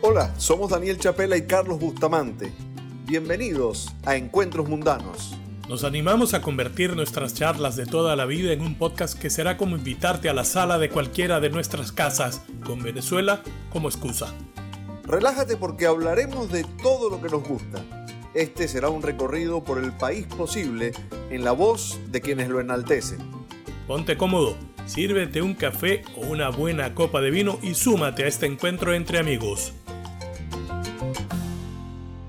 [0.00, 2.52] Hola, somos Daniel Chapela y Carlos Bustamante.
[3.04, 5.36] Bienvenidos a Encuentros Mundanos.
[5.68, 9.58] Nos animamos a convertir nuestras charlas de toda la vida en un podcast que será
[9.58, 14.32] como invitarte a la sala de cualquiera de nuestras casas, con Venezuela como excusa.
[15.04, 17.82] Relájate porque hablaremos de todo lo que nos gusta.
[18.34, 20.92] Este será un recorrido por el país posible
[21.30, 23.18] en la voz de quienes lo enaltecen.
[23.86, 24.56] Ponte cómodo,
[24.88, 29.18] sírvete un café o una buena copa de vino y súmate a este encuentro entre
[29.18, 29.74] amigos.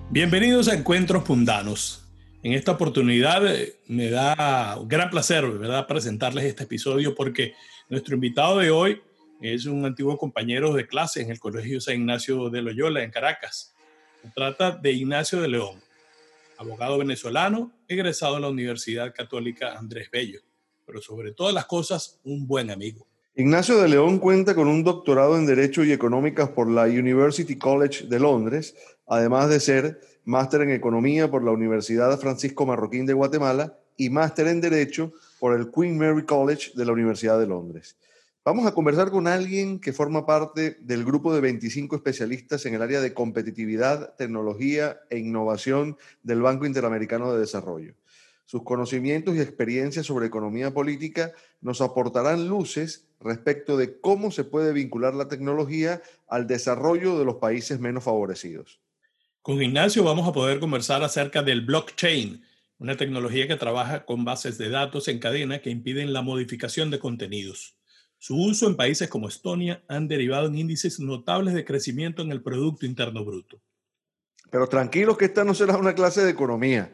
[0.09, 2.03] Bienvenidos a Encuentros Pundanos.
[2.43, 7.53] En esta oportunidad eh, me da gran placer, ¿verdad?, presentarles este episodio porque
[7.87, 9.01] nuestro invitado de hoy
[9.41, 13.73] es un antiguo compañero de clase en el Colegio San Ignacio de Loyola en Caracas.
[14.21, 15.81] Se trata de Ignacio de León,
[16.57, 20.41] abogado venezolano, egresado de la Universidad Católica Andrés Bello,
[20.89, 23.05] pero sobre todas las cosas, un buen amigo.
[23.35, 28.07] Ignacio de León cuenta con un doctorado en Derecho y Económicas por la University College
[28.07, 33.77] de Londres, además de ser máster en Economía por la Universidad Francisco Marroquín de Guatemala
[33.97, 37.95] y máster en Derecho por el Queen Mary College de la Universidad de Londres.
[38.43, 42.81] Vamos a conversar con alguien que forma parte del grupo de 25 especialistas en el
[42.81, 47.93] área de competitividad, tecnología e innovación del Banco Interamericano de Desarrollo.
[48.49, 54.73] Sus conocimientos y experiencias sobre economía política nos aportarán luces respecto de cómo se puede
[54.73, 58.79] vincular la tecnología al desarrollo de los países menos favorecidos.
[59.43, 62.43] Con Ignacio vamos a poder conversar acerca del blockchain,
[62.79, 66.97] una tecnología que trabaja con bases de datos en cadena que impiden la modificación de
[66.97, 67.75] contenidos.
[68.17, 72.41] Su uso en países como Estonia han derivado en índices notables de crecimiento en el
[72.41, 73.61] Producto Interno Bruto.
[74.49, 76.91] Pero tranquilos que esta no será una clase de economía.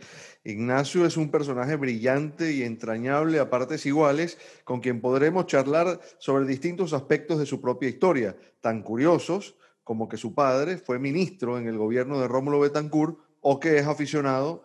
[0.48, 6.46] Ignacio es un personaje brillante y entrañable a partes iguales, con quien podremos charlar sobre
[6.46, 11.68] distintos aspectos de su propia historia, tan curiosos como que su padre fue ministro en
[11.68, 14.64] el gobierno de Rómulo Betancourt o que es aficionado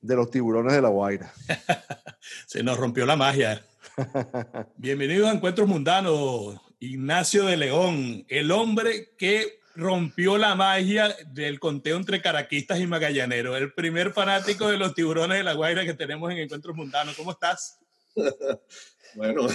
[0.00, 1.32] de los tiburones de la Guaira.
[2.46, 3.66] Se nos rompió la magia.
[4.76, 11.96] Bienvenido a Encuentros Mundanos, Ignacio de León, el hombre que rompió la magia del conteo
[11.96, 16.30] entre caraquistas y magallaneros, el primer fanático de los tiburones de la Guaira que tenemos
[16.32, 17.14] en Encuentros Mundanos.
[17.16, 17.78] ¿Cómo estás?
[19.14, 19.46] bueno,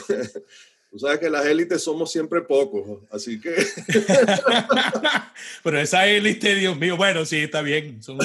[0.92, 3.56] tú sabes que las élites somos siempre pocos, así que...
[5.64, 8.04] Pero esa élite, Dios mío, bueno, sí, está bien.
[8.04, 8.18] Son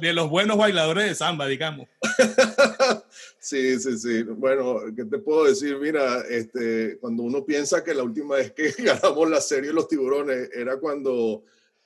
[0.00, 1.88] de los buenos bailadores de samba, digamos.
[3.40, 4.22] Sí, sí, sí.
[4.24, 5.78] Bueno, ¿qué te puedo decir?
[5.78, 10.50] Mira, este, cuando uno piensa que la última vez que ganamos la serie Los Tiburones
[10.52, 11.44] era cuando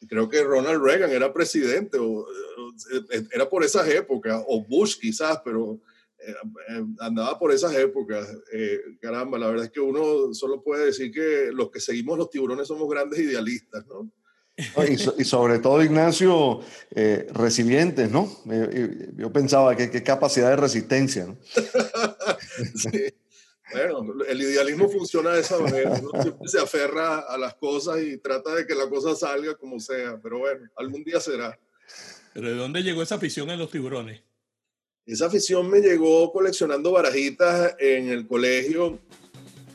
[0.08, 2.26] creo que Ronald Reagan era presidente, o,
[3.32, 5.78] era por esas épocas, o Bush quizás, pero
[7.00, 8.28] andaba por esas épocas.
[8.52, 12.30] Eh, caramba, la verdad es que uno solo puede decir que los que seguimos los
[12.30, 14.10] tiburones somos grandes idealistas, ¿no?
[15.18, 16.60] Y, sobre todo, Ignacio,
[16.90, 18.30] eh, resilientes, ¿no?
[19.16, 21.38] yo pensaba que qué capacidad de resistencia, ¿no?
[22.74, 23.14] sí.
[23.72, 25.98] Bueno, el idealismo funciona de esa manera,
[26.44, 30.40] se aferra a las cosas y trata de que la cosa salga como sea, pero
[30.40, 31.58] bueno, algún día será.
[32.34, 34.20] ¿Pero de dónde llegó esa afición en los tiburones?
[35.04, 39.00] Esa afición me llegó coleccionando barajitas en el colegio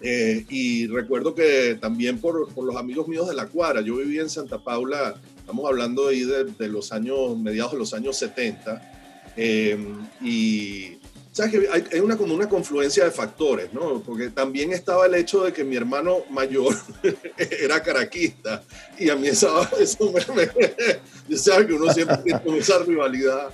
[0.02, 4.22] eh, y recuerdo que también por, por, los amigos míos de la cuadra, yo vivía
[4.22, 9.78] en Santa Paula, estamos hablando ahí de, los años, mediados de los años 70, eh,
[10.22, 10.98] y
[11.34, 14.02] sabes que hay, una, como una confluencia de factores, ¿no?
[14.02, 16.74] Porque también estaba el hecho de que mi hermano mayor
[17.38, 18.64] era caraquista,
[18.98, 20.50] y a mí eso, eso me, me,
[21.28, 23.50] yo sabes que uno siempre tiene esa rivalidad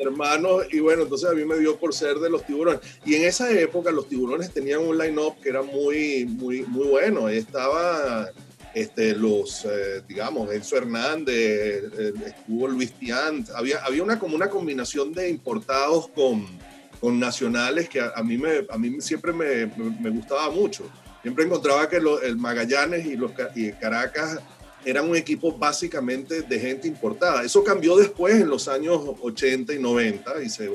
[0.00, 2.80] hermanos y bueno, entonces a mí me dio por ser de los tiburones.
[3.04, 7.28] Y en esa época los tiburones tenían un line-up que era muy, muy, muy bueno.
[7.28, 8.28] Estaba
[8.74, 11.84] este, los, eh, digamos, Enzo Hernández,
[12.26, 13.50] estuvo Luis Tiant.
[13.50, 16.46] Había, había una, como una combinación de importados con,
[17.00, 19.66] con nacionales que a, mí, me, a mí siempre me,
[20.00, 20.84] me, gustaba mucho.
[21.22, 24.40] Siempre encontraba que el Magallanes y, los, y Caracas
[24.84, 27.42] eran un equipo básicamente de gente importada.
[27.42, 30.70] Eso cambió después en los años 80 y 90, y se,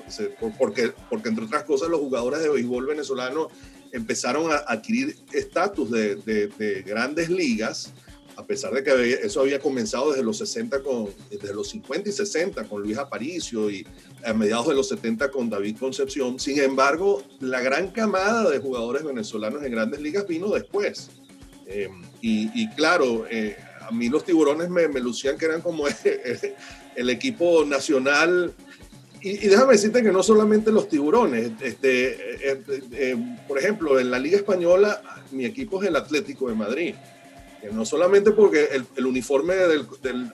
[0.57, 3.47] porque, porque entre otras cosas los jugadores de béisbol venezolanos
[3.91, 7.91] empezaron a adquirir estatus de, de, grandes ligas,
[8.35, 12.11] a pesar de que eso había comenzado desde los 60 con, desde los 50 y
[12.11, 13.85] 60 con Luis Aparicio y
[14.23, 16.39] a mediados de los 70 con David Concepción.
[16.39, 21.09] Sin embargo, la gran camada de jugadores venezolanos en grandes ligas vino después.
[21.65, 21.89] Eh,
[22.21, 23.56] y, y, claro, eh,
[23.89, 25.86] a mí los tiburones me, lucían que eran como
[26.95, 28.53] el, equipo nacional.
[29.21, 33.15] Y, déjame decirte que no solamente los tiburones, este, eh, eh,
[33.47, 35.01] por ejemplo, en la Liga Española,
[35.31, 36.95] mi equipo es el Atlético de Madrid.
[37.71, 39.85] No solamente porque el, uniforme del,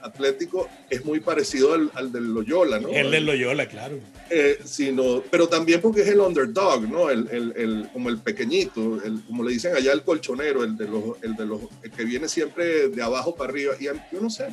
[0.02, 2.88] Atlético es muy parecido al, del Loyola, ¿no?
[2.88, 3.98] El del Loyola, claro.
[4.30, 7.10] Eh, sino, pero también porque es el underdog, ¿no?
[7.10, 11.46] El, como el pequeñito, como le dicen allá el colchonero, el de los, el de
[11.46, 11.60] los
[11.96, 13.74] que viene siempre de abajo para arriba.
[13.78, 14.46] Y yo no sé,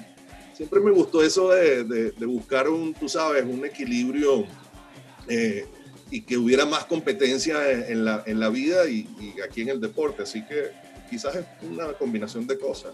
[0.54, 4.46] siempre me gustó eso de, de, buscar un, tú sabes, un equilibrio
[5.28, 5.66] eh,
[6.10, 9.80] y que hubiera más competencia en la, en la vida y, y aquí en el
[9.80, 10.24] deporte.
[10.24, 10.83] Así que
[11.14, 12.92] quizás es una combinación de cosas.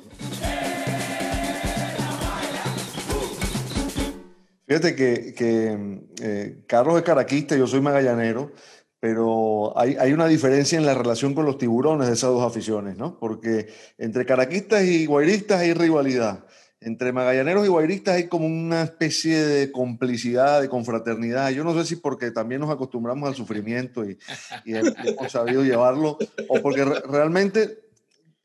[4.67, 8.51] Fíjate que, eh, Carlos es caraquista, yo soy magallanero,
[8.99, 12.97] pero hay, hay, una diferencia en la relación con los tiburones de esas dos aficiones,
[12.97, 13.17] ¿no?
[13.17, 16.45] Porque entre caraquistas y guairistas hay rivalidad.
[16.81, 21.51] Entre magallaneros y guairistas hay como una especie de complicidad, de confraternidad.
[21.51, 24.17] Yo no sé si porque también nos acostumbramos al sufrimiento y
[24.65, 26.17] hemos sabido llevarlo,
[26.49, 27.88] o porque realmente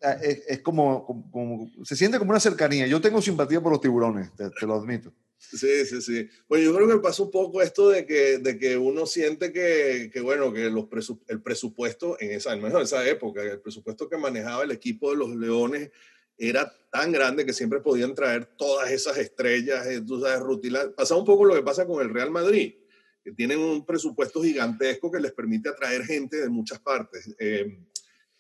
[0.05, 2.87] Ah, es, como, como, se siente como una cercanía.
[2.87, 5.15] Yo tengo simpatía por los tiburones, te, lo admito.
[5.39, 6.29] Sí, sí, sí.
[6.47, 10.11] Bueno, yo creo que pasa un poco esto de que, de que uno siente que,
[10.13, 10.87] que bueno, que los
[11.29, 15.35] el presupuesto en esa, en esa época, el presupuesto que manejaba el equipo de los
[15.35, 15.91] Leones
[16.37, 20.89] era tan grande que siempre podían traer todas esas estrellas, eh, tú sabes, rutilas.
[20.95, 22.75] Pasa un poco lo que pasa con el Real Madrid,
[23.23, 27.35] que tienen un presupuesto gigantesco que les permite atraer gente de muchas partes.
[27.39, 27.79] Eh,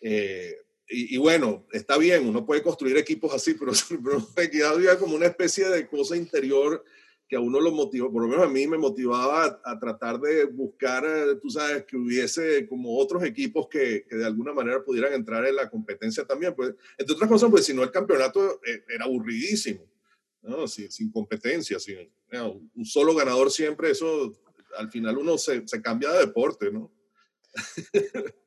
[0.07, 3.73] eh, y, bueno, está bien, uno puede construir equipos así, pero,
[4.35, 6.85] pero había como una especie de cosa interior
[7.27, 10.45] que a uno lo motivó, por lo menos a mí me motivaba a, tratar de
[10.45, 11.05] buscar,
[11.41, 15.57] tú sabes, que hubiese como otros equipos que, que, de alguna manera pudieran entrar en
[15.57, 16.55] la competencia también.
[16.55, 19.91] Pues, entre otras cosas, pues si no el campeonato eh, era aburridísimo,
[20.43, 20.69] ¿no?
[20.69, 22.11] sin, sin competencia, sin,
[22.75, 24.39] un solo ganador siempre, eso
[24.77, 26.94] al final uno se, se cambia de deporte, ¿no?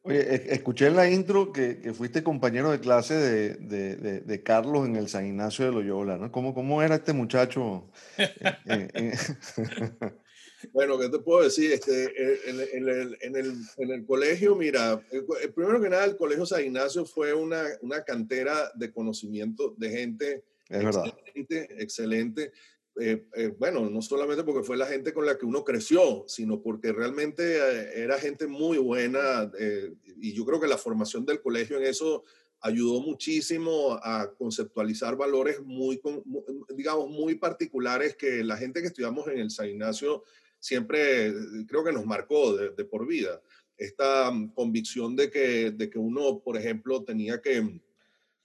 [0.04, 4.86] Oye, escuché en la intro que, que fuiste compañero de clase de, de, de, Carlos
[4.86, 6.32] en el San Ignacio de Loyola, ¿no?
[6.32, 7.90] ¿Cómo, cómo era este muchacho?
[10.74, 11.72] bueno, ¿qué te puedo decir?
[11.72, 15.02] Este, en, en, el, en, el, en, el, colegio, mira,
[15.56, 20.44] primero que nada, el Colegio San Ignacio fue una, una cantera de conocimiento de gente
[20.70, 22.52] es excelente, excelente.
[23.00, 26.62] Eh, eh, bueno, no solamente porque fue la gente con la que uno creció, sino
[26.62, 29.52] porque realmente eh, era gente muy buena
[30.20, 32.24] y yo creo que la formación del colegio en eso
[32.60, 36.02] ayudó muchísimo a conceptualizar valores muy,
[36.76, 40.24] digamos, muy particulares que la gente que estudiamos en el San Ignacio
[40.60, 41.34] siempre
[41.68, 43.42] creo que nos marcó de, por vida.
[43.78, 47.62] Esta mm, convicción de que, de que uno, por ejemplo, tenía que,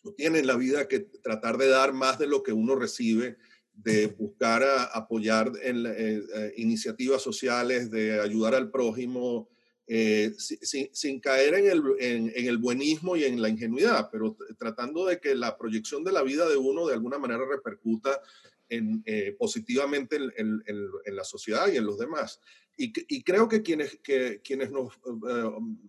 [0.05, 3.39] no tiene en la vida que tratar de dar más de lo que uno recibe,
[3.75, 9.49] de buscar apoyar en, eh, eh, iniciativas sociales, de ayudar al prójimo,
[9.87, 15.19] eh, sin, caer en el, en, el, buenismo y en la ingenuidad, pero tratando de
[15.19, 18.21] que la proyección de la vida de uno de alguna manera repercuta
[18.69, 19.05] en,
[19.37, 20.63] positivamente en,
[21.07, 22.41] la sociedad y en los demás.
[22.77, 24.99] Y, creo que quienes, que, quienes nos,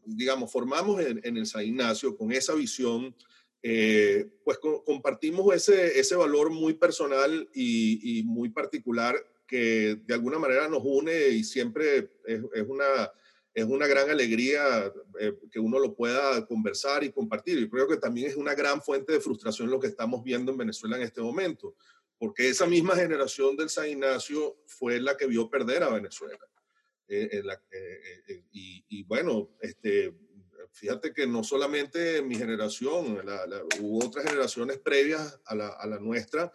[0.05, 3.15] digamos, formamos en, el San Ignacio con esa visión,
[3.65, 9.15] eh, pues compartimos ese, valor muy personal y, muy particular
[9.47, 13.09] que de alguna manera nos une y siempre es, una,
[13.53, 17.57] es una gran alegría eh, que uno lo pueda conversar y compartir.
[17.57, 20.57] Y creo que también es una gran fuente de frustración lo que estamos viendo en
[20.57, 21.75] Venezuela en este momento,
[22.17, 26.45] porque esa misma generación del San Ignacio fue la que vio perder a Venezuela.
[27.07, 27.43] Eh,
[28.51, 30.13] y, bueno, este,
[30.73, 33.19] fíjate que no solamente mi generación,
[33.79, 36.51] hubo otras generaciones previas a la, la, nuestra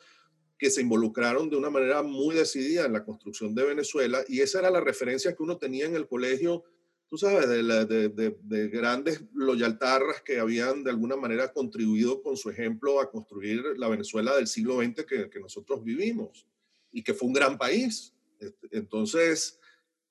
[0.59, 4.59] que se involucraron de una manera muy decidida en la construcción de Venezuela y esa
[4.59, 6.65] era la referencia que uno tenía en el colegio,
[7.09, 8.09] tú sabes, de,
[8.43, 13.89] de, grandes loyaltarras que habían de alguna manera contribuido con su ejemplo a construir la
[13.89, 16.45] Venezuela del siglo XX que, que nosotros vivimos
[16.91, 18.13] y que fue un gran país.
[18.41, 19.61] Este, entonces,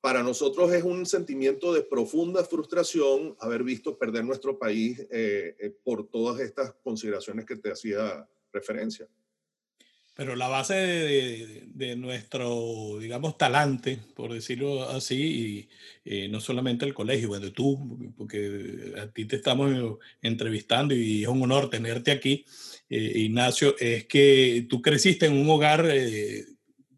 [0.07, 5.75] para nosotros es un sentimiento de profunda frustración haber visto perder nuestro país eh, eh,
[5.83, 9.05] por todas estas consideraciones que te hacía referencia.
[10.13, 15.69] Pero la base de, nuestro, digamos, talante, por decirlo así, y
[16.05, 21.27] eh, no solamente el colegio, bueno, tú, porque a ti te estamos entrevistando y es
[21.27, 22.45] un honor tenerte aquí,
[22.87, 25.85] Ignacio, es que tú creciste en un hogar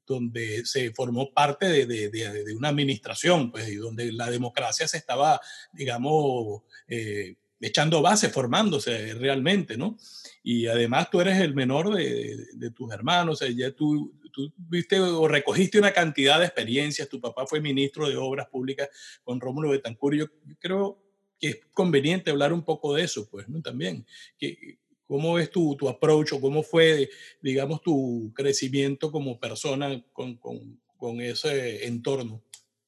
[0.10, 4.98] donde se formó parte de, de, de, una administración, pues, y donde la democracia se
[4.98, 5.40] estaba,
[5.72, 9.98] digamos, eh, echando base, formándose realmente, ¿no?
[10.42, 15.78] Y además tú eres el menor de, tus hermanos, ya tú, tú viste o recogiste
[15.78, 18.90] una cantidad de experiencias, tu papá fue ministro de Obras Públicas
[19.24, 20.26] con Rómulo Betancourt, yo,
[20.60, 21.04] creo
[21.40, 23.62] que es conveniente hablar un poco de eso, pues, ¿no?
[23.62, 24.06] También,
[24.38, 27.10] que, ¿Cómo es tu, tu approach o cómo fue,
[27.42, 32.44] digamos, tu crecimiento como persona con, con, con ese entorno?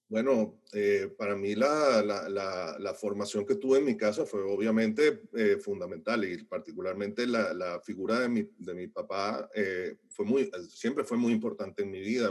[0.07, 5.23] Bueno, eh, para mí la, la, la, formación que tuve en mi casa fue obviamente
[5.33, 11.03] eh, fundamental y particularmente la, figura de mi, de mi papá eh, fue muy, siempre
[11.03, 12.29] fue muy importante en mi vida.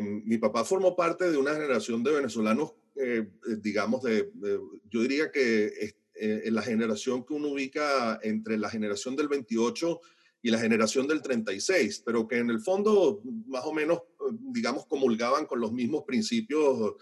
[0.00, 2.74] mi papá formó parte de una generación de venezolanos,
[3.62, 4.30] digamos, de,
[4.88, 5.72] yo diría que
[6.18, 10.00] en la generación que uno ubica entre la generación del 28
[10.42, 14.02] y la generación del 36, pero que en el fondo más o menos,
[14.52, 16.94] digamos, comulgaban con los mismos principios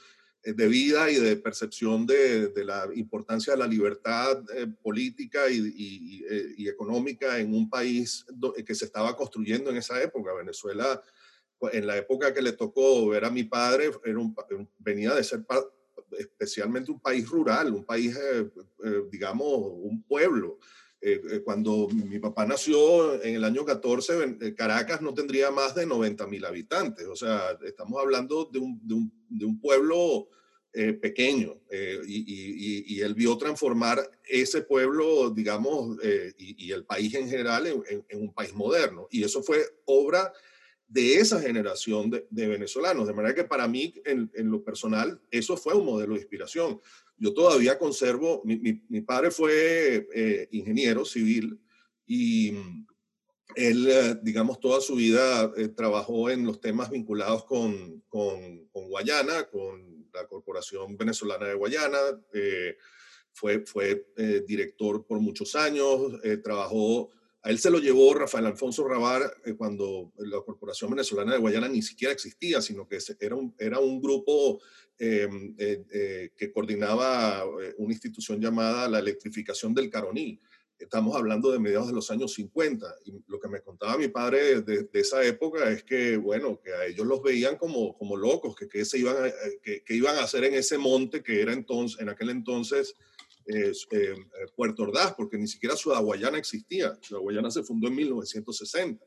[0.43, 6.25] eh, de vida y de percepción de, la importancia de la libertad eh, política y,
[6.29, 8.27] eh, y, económica en un país
[8.65, 10.35] que se estaba construyendo en esa época.
[10.35, 11.03] Venezuela,
[11.73, 14.35] en la época que le tocó ver a mi padre, era un,
[14.79, 15.45] venía de ser
[16.19, 18.17] especialmente un país rural, un país,
[19.11, 20.59] digamos, un pueblo.
[21.07, 25.75] Eh, eh, cuando mi papá nació en el año 14, eh, Caracas no tendría más
[25.75, 27.07] de 90 mil habitantes.
[27.07, 30.29] O sea, estamos hablando de un, de un, de un pueblo
[31.01, 31.61] pequeño
[32.05, 35.97] y, y, él vio transformar ese pueblo, digamos,
[36.37, 39.07] y, el país en general en, en, un país moderno.
[39.09, 40.33] Y eso fue obra
[40.95, 43.07] de esa generación de, venezolanos.
[43.07, 46.81] De manera que para mí, en, en, lo personal, eso fue un modelo de inspiración
[47.17, 48.59] yo todavía conservo, mi,
[48.89, 51.61] mi, padre fue eh, ingeniero civil
[52.07, 52.87] y mm,
[53.57, 58.89] él, eh, digamos, toda su vida eh, trabajó en los temas vinculados con, con, con,
[58.89, 61.99] Guayana, con la Corporación Venezolana de Guayana.
[63.33, 64.07] fue fue
[64.47, 67.11] director por muchos años, trabajó
[67.45, 69.23] a él se lo llevó Rafael Alfonso Rabar
[69.57, 72.99] cuando la Corporación Venezolana de Guayana ni siquiera existía, sino que
[73.59, 74.61] era un, grupo
[74.97, 80.41] Em, eh, eh, que coordinaba eh, una institución llamada la electrificación del Caroní.
[80.79, 84.61] Estamos hablando de mediados de los años 50 y lo que me contaba mi padre
[84.63, 88.69] de, esa época es que, bueno, que a ellos los veían como, como locos, que,
[88.69, 89.33] que, se iban a,
[89.63, 92.95] que, iban a hacer en ese monte que era entonces, en aquel entonces
[94.57, 96.99] Puerto Ordaz, porque ni siquiera Ciudad Guayana existía.
[97.03, 99.05] Ciudad Guayana se fundó en 1960.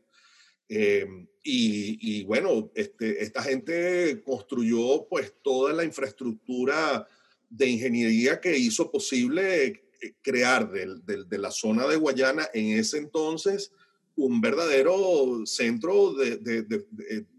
[0.70, 7.08] Em, y, bueno, este, esta gente construyó pues toda la infraestructura
[7.50, 13.72] de ingeniería que hizo posible eh, crear de la zona de Guayana en ese entonces
[14.18, 16.40] un verdadero centro de,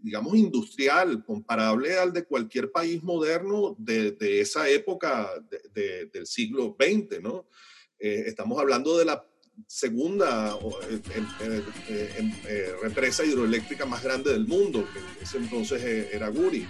[0.01, 5.29] digamos, industrial, comparable al de cualquier país moderno de, esa época
[5.73, 7.47] del siglo XX, ¿no?
[7.99, 9.25] Eh, estamos hablando de la
[9.67, 10.57] segunda
[10.89, 16.65] eh, represa hidroeléctrica más grande del mundo, que en ese entonces eh, era Guri.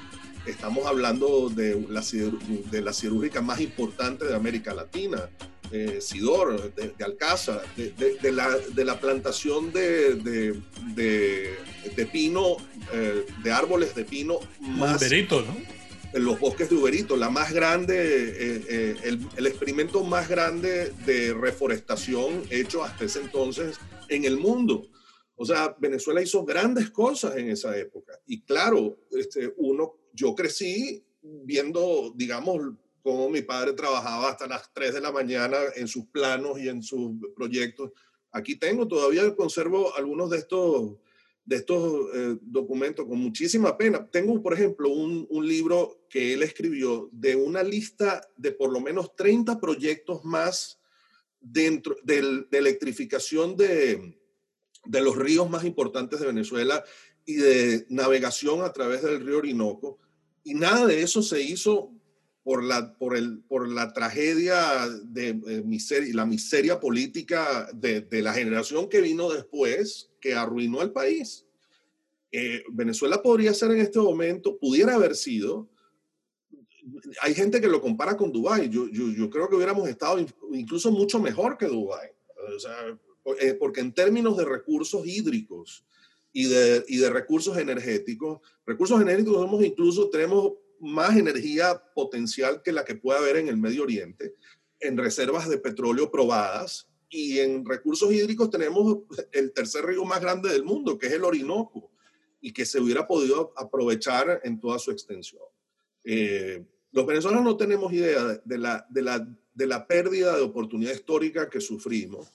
[0.48, 2.02] Estamos hablando de la,
[2.72, 5.30] de la cirúrgica más importante de América Latina,
[5.72, 12.58] eh, Sidor, de, Alcázar, de, la, de la plantación de, de pino,
[13.44, 15.02] de árboles de pino más...
[15.02, 15.80] ¿no?
[16.14, 21.34] en los bosques de Uberito, la más grande, eh, eh, el, experimento más grande de
[21.34, 24.88] reforestación hecho hasta ese entonces en el mundo.
[25.36, 28.14] O sea, Venezuela hizo grandes cosas en esa época.
[28.26, 34.94] Y claro, este, uno, yo crecí viendo, digamos, cómo mi padre trabajaba hasta las 3
[34.96, 37.92] de la mañana en sus planos y en sus proyectos.
[38.32, 40.98] Aquí tengo, todavía conservo algunos de estos
[41.50, 44.08] de estos eh, documentos con muchísima pena.
[44.12, 49.16] Tengo, por ejemplo, un, libro que él escribió de una lista de por lo menos
[49.16, 50.80] 30 proyectos más
[51.42, 54.20] dentro de, de electrificación de,
[54.86, 56.84] de los ríos más importantes de Venezuela
[57.26, 59.98] y de navegación a través del río Orinoco.
[60.44, 61.92] Y nada de eso se hizo
[62.44, 68.22] por la, por el, por la tragedia de, de miseria, la miseria política de, de,
[68.22, 71.46] la generación que vino después, que arruinó el país.
[72.32, 75.68] Eh, Venezuela podría ser en este momento, pudiera haber sido,
[77.22, 80.18] hay gente que lo compara con Dubái, yo, yo, yo creo que hubiéramos estado
[80.54, 82.10] incluso mucho mejor que Dubái,
[82.56, 83.00] o sea,
[83.42, 85.84] eh, porque en términos de recursos hídricos
[86.32, 92.72] y de, y de recursos energéticos, recursos energéticos somos incluso, tenemos más energía potencial que
[92.72, 94.36] la que puede haber en el Medio Oriente,
[94.80, 99.00] en reservas de petróleo probadas, y en recursos hídricos tenemos
[99.32, 101.92] el tercer río más grande del mundo, que es el Orinoco,
[102.40, 105.42] y que se hubiera podido aprovechar en toda su extensión.
[106.04, 110.94] Eh, los venezolanos no tenemos idea de la, de la, de la pérdida de oportunidad
[110.94, 112.32] histórica que sufrimos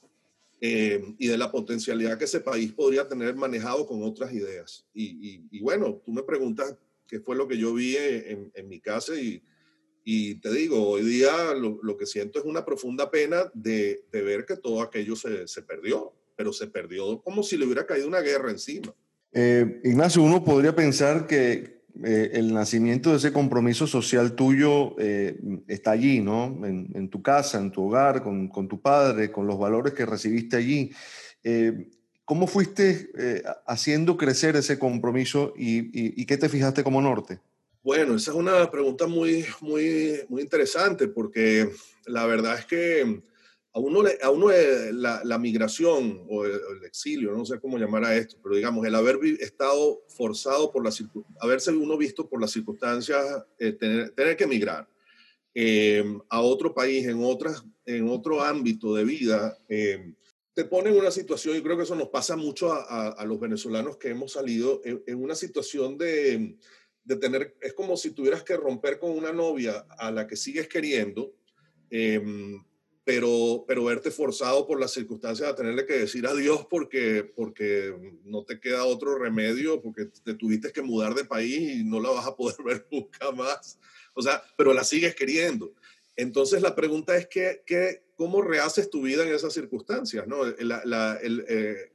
[0.61, 4.87] eh, y de la potencialidad que ese país podría tener manejado con otras ideas.
[4.93, 9.13] Y, y, bueno, tú me preguntas qué fue lo que yo vi en, mi casa
[10.05, 14.57] y te digo, hoy día lo, que siento es una profunda pena de, ver que
[14.57, 16.13] todo aquello se, se perdió.
[16.37, 18.95] pero se perdió como si le hubiera caído una guerra encima.
[19.33, 25.39] Eh, Ignacio, uno podría pensar que eh, el nacimiento de ese compromiso social tuyo eh,
[25.69, 26.61] está allí, ¿no?
[26.65, 30.57] En, tu casa, en tu hogar, con, con, tu padre, con los valores que recibiste
[30.57, 30.91] allí.
[32.25, 33.11] ¿Cómo fuiste
[33.67, 37.41] haciendo crecer ese compromiso y, y, qué te fijaste como norte?
[37.83, 41.71] Bueno, esa es una pregunta muy, muy, muy interesante porque
[42.07, 43.23] la verdad es que
[43.75, 44.51] a uno, a uno
[44.93, 49.19] la, migración o el, exilio, no sé cómo llamar a esto, pero digamos, el haber
[49.41, 51.03] estado forzado por las
[51.41, 54.89] haberse uno visto por las circunstancias, eh, tener, que emigrar
[55.53, 60.15] em, a otro país, en, otras, en otro ámbito de vida, em,
[60.55, 63.97] te pone en una situación, y creo que eso nos pasa mucho a, los venezolanos
[63.97, 66.57] que hemos salido, en, una situación de,
[67.05, 70.69] de, tener, es como si tuvieras que romper con una novia a la que sigues
[70.69, 71.35] queriendo.
[71.91, 72.23] Eh,
[73.05, 77.95] pero, pero verte forzado por las circunstancias a tenerle que decir adiós porque, porque
[78.25, 82.11] no te queda otro remedio, porque te tuviste que mudar de país y no la
[82.11, 83.79] vas a poder ver nunca más.
[84.15, 85.75] O sea, pero la sigues queriendo.
[86.17, 90.27] Entonces la pregunta es que, que ¿cómo rehaces tu vida en esas circunstancias?
[90.27, 90.45] ¿no?
[90.45, 91.93] La, eh,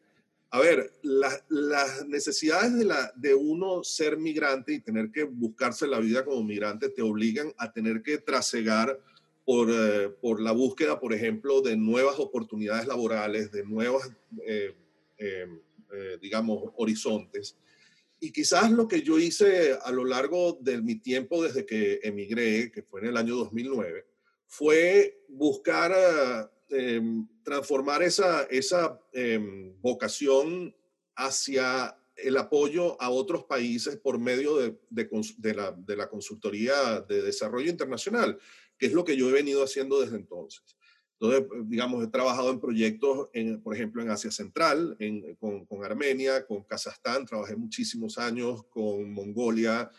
[0.52, 2.74] a ver, las necesidades
[3.16, 7.72] de, uno ser migrante y tener que buscarse la vida como migrante te obligan a
[7.72, 9.00] tener que trasegar
[9.46, 14.12] eh, por, la búsqueda, por ejemplo, de nuevas oportunidades laborales, de nuevas,
[14.44, 14.74] eh,
[15.20, 17.56] eh, digamos, horizontes.
[18.20, 22.72] Y quizás lo que yo hice a lo largo de mi tiempo desde que emigré,
[22.72, 24.06] que fue en el año 2009,
[24.46, 25.94] fue buscar
[26.70, 30.76] em, transformar esa, esa em, vocación
[31.16, 37.22] hacia el apoyo a otros países por medio de, de, la, de, la, consultoría de
[37.22, 38.38] desarrollo internacional
[38.80, 40.64] que es lo que yo he venido haciendo desde entonces.
[41.22, 45.84] Entonces, digamos, he trabajado en proyectos, en, por ejemplo, en Asia Central, en, con, con,
[45.84, 49.90] Armenia, con Kazajstán, trabajé muchísimos años con Mongolia,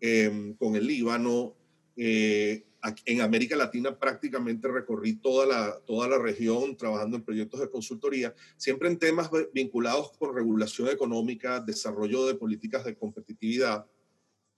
[0.00, 1.54] em, con el Líbano.
[1.96, 2.64] Eh,
[3.04, 8.34] en América Latina prácticamente recorrí toda la, toda la región trabajando en proyectos de consultoría,
[8.56, 13.84] siempre en temas vinculados con regulación económica, desarrollo de políticas de competitividad.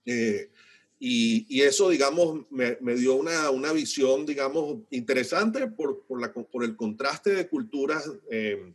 [0.05, 0.51] Eh,
[0.99, 6.77] y, eso, digamos, me, dio una, una, visión, digamos, interesante por, por, la, por el
[6.77, 8.73] contraste de culturas, eh,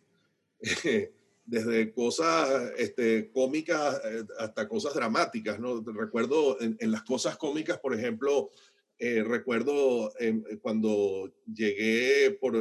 [1.47, 5.81] desde cosas este, cómicas eh, hasta cosas dramáticas, ¿no?
[5.81, 8.51] Recuerdo en, las cosas cómicas, por ejemplo,
[8.99, 10.13] eh, recuerdo
[10.61, 12.57] cuando llegué por,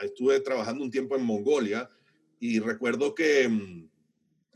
[0.00, 1.90] estuve trabajando un tiempo en Mongolia
[2.40, 3.88] y recuerdo que mm,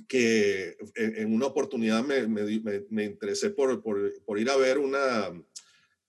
[0.08, 3.82] que en una oportunidad me, interesé por,
[4.38, 4.78] ir a ver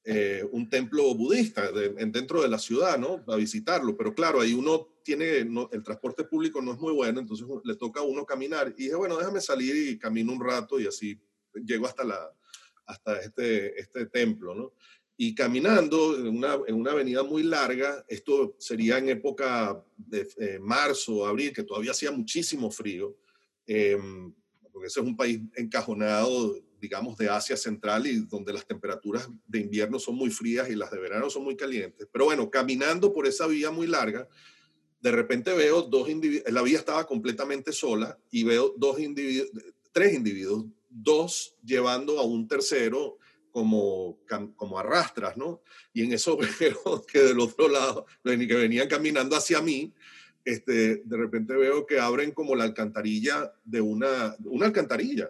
[0.04, 3.24] eh, un templo budista dentro de la ciudad, ¿no?
[3.28, 3.96] A visitarlo.
[3.96, 8.02] Pero claro, ahí uno tiene, el transporte público no es muy bueno, entonces le toca
[8.02, 8.74] a uno caminar.
[8.78, 11.20] Y dije, bueno, déjame salir y camino un rato y así
[11.66, 14.74] llego hasta, este, este templo, ¿no?
[15.18, 20.60] Y caminando en una, en una avenida muy larga, esto sería en época de eh,
[20.60, 23.16] marzo, abril, que todavía hacía muchísimo frío,
[23.74, 24.34] Em,
[24.74, 29.60] porque ese es un país encajonado, digamos, de Asia Central y donde las temperaturas de
[29.62, 32.06] invierno son muy frías y las de verano son muy calientes.
[32.12, 34.28] Pero bueno, caminando por esa vía muy larga,
[35.00, 39.50] de repente veo dos individuos, la vía estaba completamente sola y veo dos individuos,
[39.94, 43.20] tres individuos, dos llevando a un tercero
[43.52, 44.20] como,
[44.58, 45.62] como arrastras, ¿no?
[45.94, 49.94] Y en eso veo que del otro lado, que venían caminando hacia mí,
[50.46, 55.30] este, de repente veo que abren como la alcantarilla de una, una alcantarilla,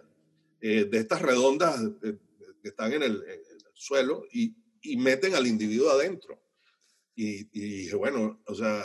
[0.60, 2.16] eh, de estas redondas eh,
[2.62, 3.24] que están en el,
[3.74, 4.54] suelo y,
[4.96, 6.40] meten al individuo adentro.
[7.14, 8.84] Y, y, dije, bueno, o sea,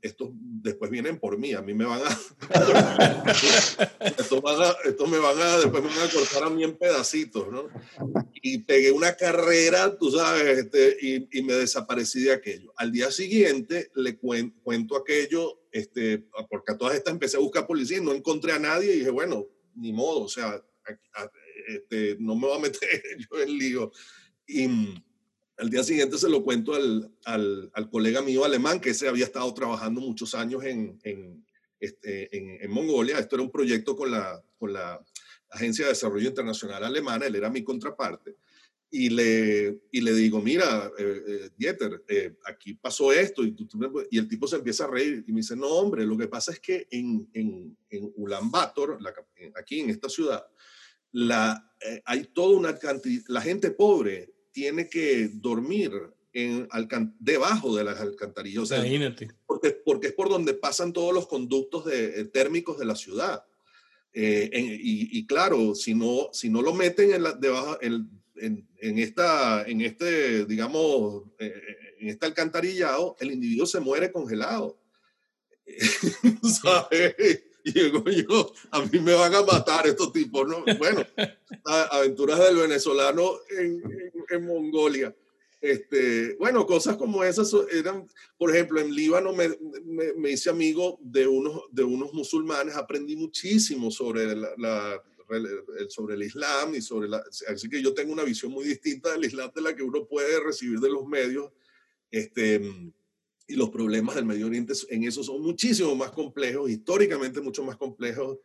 [0.00, 2.08] estos después vienen por mí, a mí me van a,
[4.00, 4.42] esto,
[5.06, 7.68] me van a, después me van a cortar a mí en pedacitos, ¿no?
[8.42, 12.72] Y pegué una carrera, tú sabes, este, y, y, me desaparecí de aquello.
[12.76, 17.98] Al día siguiente le cuento aquello, este, porque a todas estas empecé a buscar policía
[17.98, 20.62] y no encontré a nadie y dije, bueno, ni modo, o sea,
[21.66, 22.80] este, no me voy a meter
[23.30, 23.92] yo en lío.
[24.46, 24.68] Y
[25.58, 29.24] al día siguiente se lo cuento al, al, al, colega mío alemán, que se había
[29.24, 31.44] estado trabajando muchos años en, en,
[31.80, 33.18] este, en, en, Mongolia.
[33.18, 35.02] Esto era un proyecto con la, con la
[35.50, 38.36] Agencia de Desarrollo Internacional Alemana, él era mi contraparte.
[38.90, 43.56] Y le, y le digo, mira, eh, eh Dieter, eh, aquí pasó esto, y,
[44.10, 46.52] y, el tipo se empieza a reír y me dice, no, hombre, lo que pasa
[46.52, 49.12] es que en, en, en Ulaanbaatar, la,
[49.56, 50.46] aquí en esta ciudad,
[51.12, 55.92] la, eh, hay toda una cantidad, la gente pobre tiene que dormir
[56.32, 56.66] en
[57.18, 58.70] debajo de las alcantarillas.
[59.44, 63.44] porque, porque es por donde pasan todos los conductos de, térmicos de la ciudad.
[64.14, 69.82] y, claro, si no, si no lo meten en la, debajo, en, en, esta, en
[69.82, 74.78] este, digamos, en este alcantarillado, el individuo se muere congelado.
[76.62, 77.14] ¿Sabes?
[77.66, 80.64] Y digo yo, a mí me van a matar estos tipos, ¿no?
[80.78, 81.04] Bueno,
[81.90, 85.14] aventuras del venezolano en, en, Mongolia.
[85.60, 88.06] Este, bueno, cosas como esas eran,
[88.38, 89.48] por ejemplo, en Líbano me,
[90.16, 95.02] me, hice amigo de unos, de unos musulmanes, aprendí muchísimo sobre, la,
[95.88, 99.24] sobre el Islam y sobre la, así que yo tengo una visión muy distinta del
[99.24, 101.50] Islam de la que uno puede recibir de los medios.
[102.10, 102.60] Este,
[103.48, 107.76] y los problemas del Medio Oriente en eso son muchísimo más complejos, históricamente mucho más
[107.76, 108.38] complejos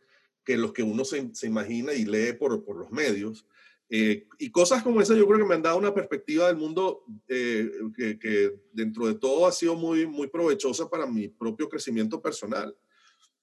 [0.44, 3.46] que los que uno se, se imagina y lee por, por los medios.
[3.94, 7.04] Eh, y cosas como esas yo creo que me han dado una perspectiva del mundo
[7.28, 12.22] eh, que, que, dentro de todo ha sido muy, muy provechosa para mi propio crecimiento
[12.22, 12.74] personal.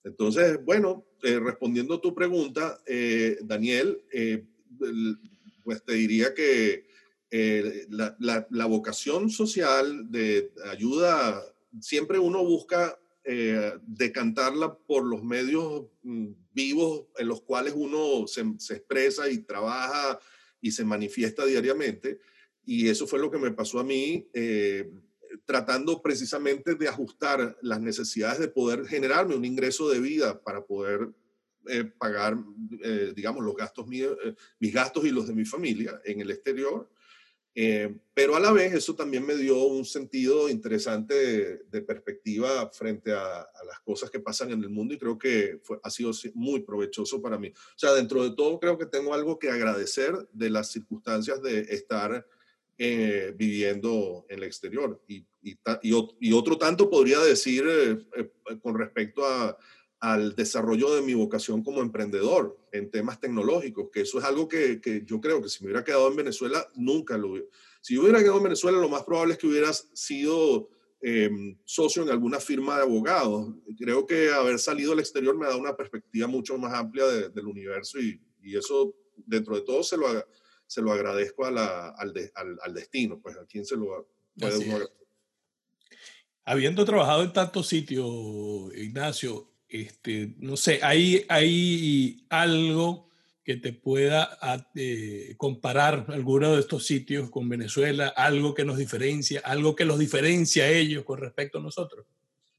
[0.04, 2.82] Entonces, bueno, eh, respondiendo a tu pregunta,
[3.44, 4.02] Daniel,
[5.64, 6.90] pues te diría que
[7.32, 8.18] eh, la,
[8.50, 11.44] la, vocación social de ayuda,
[11.80, 18.44] siempre uno busca eh, decantarla por los medios mm, vivos en los cuales uno se,
[18.58, 20.20] se, expresa y trabaja
[20.62, 22.20] y se manifiesta diariamente.
[22.66, 24.92] Y eso fue lo que me pasó a mí, eh,
[25.46, 31.10] tratando precisamente de ajustar las necesidades de poder generarme un ingreso de vida para poder
[32.00, 32.36] pagar,
[33.16, 34.18] digamos, los gastos míos,
[34.60, 36.90] mis gastos y los de mi familia en el exterior
[37.62, 43.12] eh, pero a la vez eso también me dio un sentido interesante de, perspectiva frente
[43.12, 46.62] a, las cosas que pasan en el mundo y creo que fue, ha sido muy
[46.62, 47.50] provechoso para mí.
[47.50, 51.60] O sea, dentro de todo creo que tengo algo que agradecer de las circunstancias de
[51.60, 52.26] estar
[52.78, 55.04] eh, viviendo en el exterior.
[55.10, 58.30] Y, y, y, otro tanto podría decir eh,
[58.62, 59.58] con respecto a,
[60.00, 64.80] al desarrollo de mi vocación como emprendedor en temas tecnológicos, que eso es algo que,
[64.80, 67.48] que yo creo que si me hubiera quedado en Venezuela, nunca lo hubiera.
[67.82, 70.70] Si yo hubiera quedado en Venezuela, lo más probable es que hubieras sido
[71.02, 73.54] em, socio en alguna firma de abogados.
[73.78, 78.00] Creo que haber salido al exterior me da una perspectiva mucho más amplia del universo
[78.00, 80.08] y, y, eso, dentro de todo, se lo,
[80.66, 84.08] se lo agradezco a la, al, al, destino, pues a quien se lo
[84.38, 84.88] puede
[86.46, 88.08] Habiendo trabajado en tantos sitios,
[88.76, 93.10] Ignacio, este, no sé, ¿hay, hay algo
[93.44, 98.78] que te pueda ah, eh, comparar alguno de estos sitios con Venezuela, algo que nos
[98.78, 102.06] diferencia, algo que los diferencia a ellos con respecto a nosotros?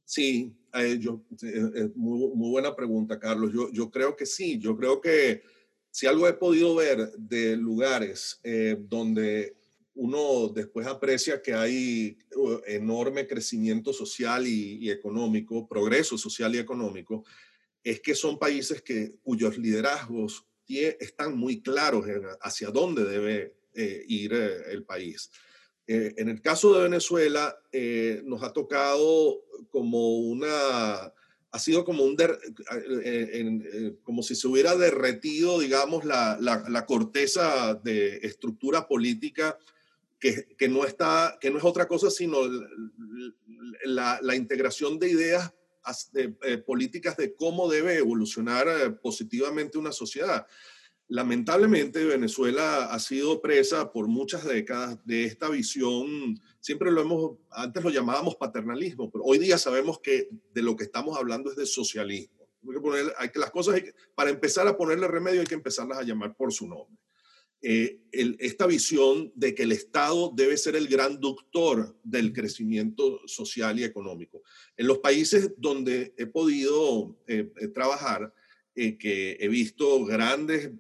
[0.05, 3.53] Sí, eh, yo, eh, muy, buena pregunta, Carlos.
[3.53, 5.43] Yo, yo creo que sí, yo creo que
[5.93, 8.41] si algo he podido ver de lugares
[8.89, 9.60] donde
[9.95, 17.25] uno después aprecia que hay uh, enorme crecimiento social y, económico, progreso social y económico,
[17.83, 20.47] es que son países que, cuyos liderazgos
[20.79, 22.05] están muy claros
[22.41, 25.31] hacia dónde debe eh, ir eh, el país.
[25.87, 27.57] Eh, en el caso de Venezuela,
[28.25, 31.13] nos ha tocado como una,
[31.51, 32.17] ha sido como un,
[34.05, 39.59] como si se hubiera derretido, digamos, la, la, la corteza de estructura política
[40.21, 42.41] que, no está, que no es otra cosa sino
[43.85, 45.55] la, integración de ideas
[46.13, 50.47] de, eh, políticas de cómo debe evolucionar eh, positivamente una sociedad.
[51.09, 57.83] Lamentablemente Venezuela ha sido presa por muchas décadas de esta visión, siempre lo hemos, antes
[57.83, 61.67] lo llamábamos paternalismo, pero hoy día sabemos que de lo que estamos hablando es de
[61.67, 62.47] socialismo.
[63.17, 63.83] Hay que, las cosas,
[64.15, 66.97] para empezar a ponerle remedio hay que empezarlas a llamar por su nombre.
[67.63, 73.79] Eh, esta visión de que el Estado debe ser el gran ductor del crecimiento social
[73.79, 74.43] y económico.
[74.79, 78.33] En los países donde he podido eh, eh, trabajar,
[78.73, 80.71] que he visto grandes,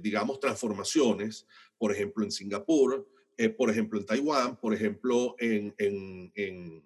[0.00, 1.46] digamos, transformaciones,
[1.78, 3.08] por ejemplo, en Singapur,
[3.56, 6.82] por ejemplo, en Taiwán, por ejemplo, en, en, en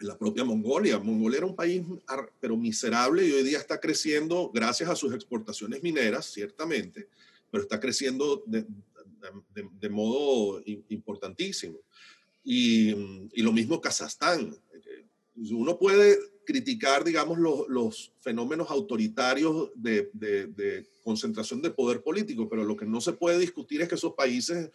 [0.00, 0.98] la propia Mongolia.
[0.98, 1.82] Mongolia era un país,
[2.40, 7.08] pero miserable y hoy día está creciendo gracias a sus exportaciones mineras, ciertamente,
[7.54, 8.66] pero está creciendo de,
[9.80, 11.78] de, modo importantísimo.
[12.42, 12.90] Y,
[13.32, 14.58] y, lo mismo Kazajstán.
[15.36, 22.64] Uno puede criticar, digamos, los, los fenómenos autoritarios de, de, concentración de poder político, pero
[22.64, 24.72] lo que no se puede discutir es que esos países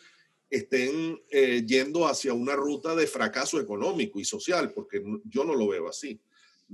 [0.49, 5.67] estén eh, yendo hacia una ruta de fracaso económico y social, porque yo no lo
[5.67, 6.17] veo así.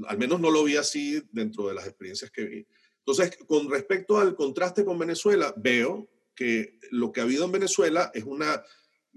[0.06, 2.68] Al menos no lo vi así dentro de las experiencias que vi.
[3.06, 8.12] Entonces, con respecto al contraste con Venezuela, veo que lo que ha habido en Venezuela
[8.14, 8.64] es una,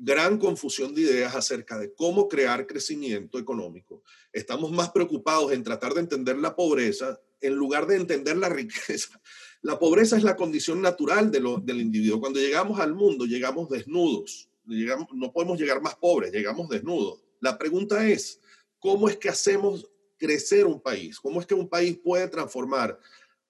[0.01, 4.05] gran confusión de ideas acerca de cómo crear crecimiento económico.
[4.33, 9.21] Estamos más preocupados en tratar de entender la pobreza en lugar de entender la riqueza.
[9.61, 12.21] La pobreza es la condición natural de lo, del individuo.
[12.21, 14.49] Cuando llegamos al mundo, llegamos desnudos.
[14.65, 17.25] No podemos llegar más pobres, llegamos desnudos.
[17.41, 18.41] La pregunta es,
[18.79, 21.19] ¿cómo es que hacemos crecer un país?
[21.19, 23.01] ¿Cómo es que un país puede transformar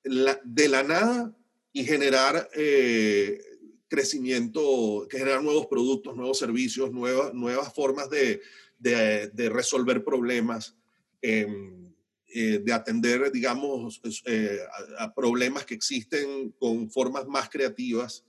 [0.05, 1.35] de la nada
[1.73, 3.41] y generar eh,
[3.89, 8.41] crecimiento, generar nuevos productos, nuevos servicios, nuevas, nuevas formas de,
[8.79, 10.77] de, resolver problemas,
[11.23, 11.93] em,
[12.35, 14.61] eh, de atender, digamos, eh,
[14.99, 18.25] a, problemas que existen con formas más creativas.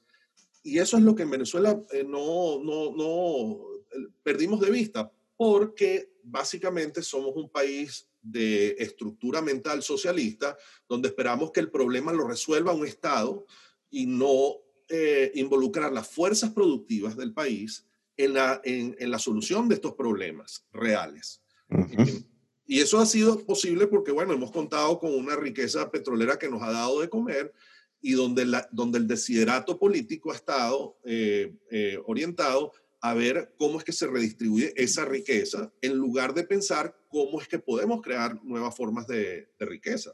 [0.64, 3.60] Y eso es lo que en Venezuela no, no, no
[4.24, 11.60] perdimos de vista, porque básicamente somos un país de estructura mental socialista, donde esperamos que
[11.60, 13.46] el problema lo resuelva un Estado
[13.90, 14.56] y no
[14.90, 17.86] eh, involucrar las fuerzas productivas del país
[18.18, 21.42] en la, en, la solución de estos problemas reales.
[22.68, 26.62] y, eso ha sido posible porque, bueno, hemos contado con una riqueza petrolera que nos
[26.62, 27.54] ha dado de comer
[28.02, 33.78] y donde, la, donde el desiderato político ha estado eh, eh, orientado a ver cómo
[33.78, 38.44] es que se redistribuye esa riqueza en lugar de pensar cómo es que podemos crear
[38.44, 40.14] nuevas formas de, riqueza,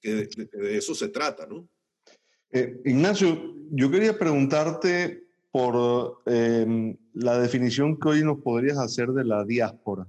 [0.00, 1.68] que de, eso se trata, ¿no?
[2.50, 9.24] Eh, Ignacio, yo quería preguntarte por em, la definición que hoy nos podrías hacer de
[9.24, 10.06] la diáspora,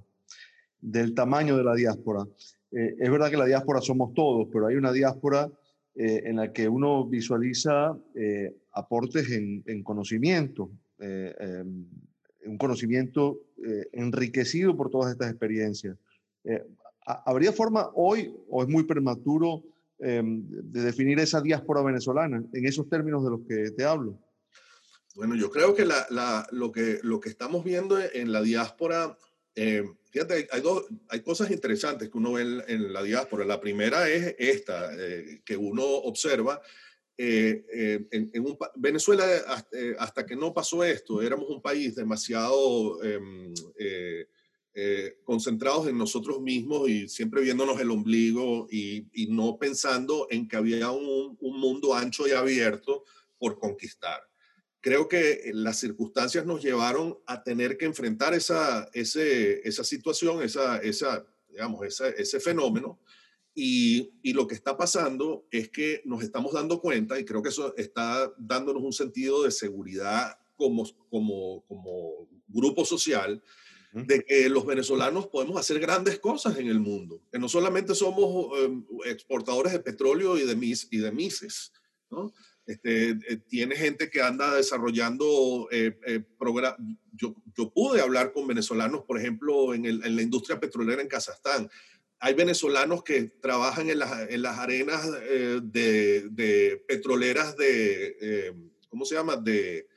[0.80, 2.26] del tamaño de la diáspora.
[2.72, 5.50] Eh, es verdad que la diáspora somos todos, pero hay una diáspora
[5.96, 7.98] eh, en la que uno visualiza
[8.72, 11.86] aportes en, en conocimiento, eh, em,
[12.45, 15.97] un conocimiento eh, enriquecido por todas estas experiencias.
[16.43, 16.63] Eh,
[17.05, 19.63] ¿Habría forma hoy, o es muy prematuro,
[19.99, 24.19] em, de definir esa diáspora venezolana en esos términos de los que te hablo?
[25.15, 29.17] Bueno, yo creo que, lo, que estamos viendo en la diáspora,
[29.55, 33.43] fíjate, hay, dos, hay cosas interesantes que uno ve en, la diáspora.
[33.43, 34.91] La primera es esta,
[35.43, 36.62] que uno observa
[37.19, 39.25] eh, eh, en, Venezuela,
[39.71, 43.53] eh, hasta, que no pasó esto, éramos un país demasiado em,
[45.23, 50.91] concentrados en nosotros mismos y siempre viéndonos el ombligo y, no pensando en que había
[50.91, 53.03] un, mundo ancho y abierto
[53.39, 54.21] por conquistar.
[54.80, 60.77] Creo que las circunstancias nos llevaron a tener que enfrentar esa, ese, esa situación, esa,
[60.77, 62.99] esa, digamos, ese fenómeno
[63.60, 67.50] y, y, lo que está pasando es que nos estamos dando cuenta, y creo que
[67.50, 73.41] eso está dándonos un sentido de seguridad como, como, como grupo social,
[73.93, 78.56] de que los venezolanos podemos hacer grandes cosas en el mundo, que no solamente somos
[78.60, 81.74] em, exportadores de petróleo y de, mis, y de mises,
[82.12, 82.32] ¿no?
[82.67, 86.76] Este, eh, tiene gente que anda desarrollando eh, eh programas.
[87.13, 91.08] Yo, yo, pude hablar con venezolanos, por ejemplo, en, el, en la industria petrolera en
[91.08, 91.67] Kazajstán
[92.19, 98.53] hay venezolanos que trabajan en las, en las arenas eh, de, de, petroleras de, eh,
[98.89, 99.36] ¿cómo se llama?
[99.36, 99.88] De,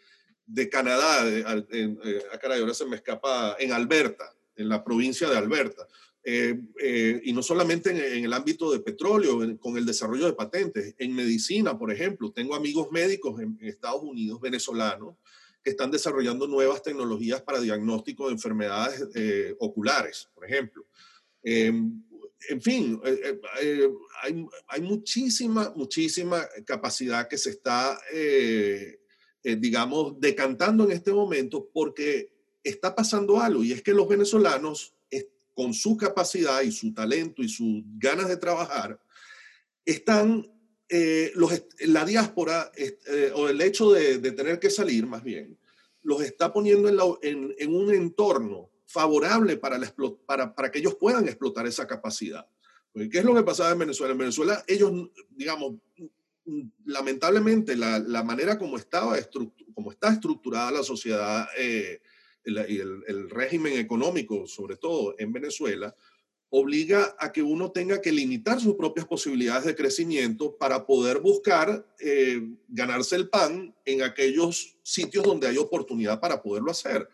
[0.46, 1.26] de Canadá,
[1.70, 5.86] en, eh, ah, caray, ahora se me escapa, en Alberta, en la provincia de Alberta.
[6.24, 11.78] y no solamente en, el ámbito de petróleo, con el desarrollo de patentes, en medicina,
[11.78, 12.32] por ejemplo.
[12.32, 15.16] Tengo amigos médicos en, Estados Unidos, venezolanos,
[15.62, 19.08] que están desarrollando nuevas tecnologías para diagnóstico de enfermedades
[19.58, 20.84] oculares, por ejemplo
[22.48, 27.98] en fin, eh, eh, eh, hay, muchísima, muchísima capacidad que se está,
[29.42, 34.94] digamos, decantando en este momento porque está pasando algo y es que los venezolanos,
[35.52, 38.98] con su capacidad y su talento y sus ganas de trabajar,
[39.84, 40.50] están,
[40.88, 42.72] la diáspora
[43.34, 45.58] o el hecho de, tener que salir más bien,
[46.02, 49.78] los está poniendo en, en un entorno favorable para,
[50.26, 52.46] para, para que ellos puedan explotar esa capacidad.
[52.92, 54.12] ¿Qué es lo que pasaba en Venezuela?
[54.12, 54.92] En Venezuela, ellos,
[55.30, 55.76] digamos,
[56.84, 59.16] lamentablemente, la, la manera como, estaba
[59.74, 62.00] como está estructurada la sociedad eh,
[62.44, 65.94] y el, el, régimen económico, sobre todo en Venezuela,
[66.48, 71.86] obliga a que uno tenga que limitar sus propias posibilidades de crecimiento para poder buscar
[72.00, 77.08] eh, ganarse el pan en aquellos sitios donde hay oportunidad para poderlo hacer.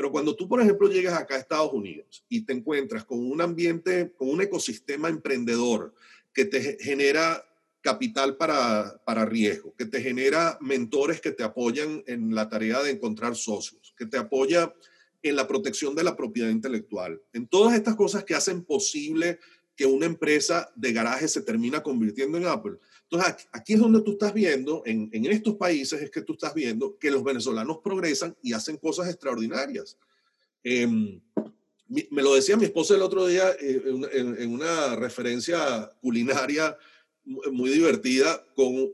[0.00, 3.42] Pero cuando tú, por ejemplo, llegas acá a Estados Unidos y te encuentras con un
[3.42, 5.92] ambiente, con un ecosistema emprendedor
[6.32, 7.44] que te genera
[7.82, 12.92] capital para, para riesgo, que te genera mentores que te apoyan en la tarea de
[12.92, 14.72] encontrar socios, que te apoya
[15.20, 19.38] en la protección de la propiedad intelectual, en todas estas cosas que hacen posible
[19.80, 22.74] que una empresa de garaje se termina convirtiendo en Apple.
[23.04, 26.98] Entonces, aquí es donde tú estás viendo, en, estos países es que tú estás viendo
[26.98, 29.96] que los venezolanos progresan y hacen cosas extraordinarias.
[30.62, 31.18] Em,
[32.10, 36.76] me lo decía mi esposa el otro día eh, en, una referencia culinaria
[37.24, 38.44] muy divertida.
[38.54, 38.92] Con,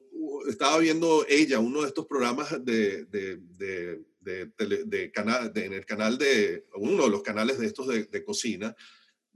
[0.49, 4.05] estaba viendo ella uno de estos programas de, de, de,
[5.57, 8.77] en el canal de uno de los canales de estos de, cocina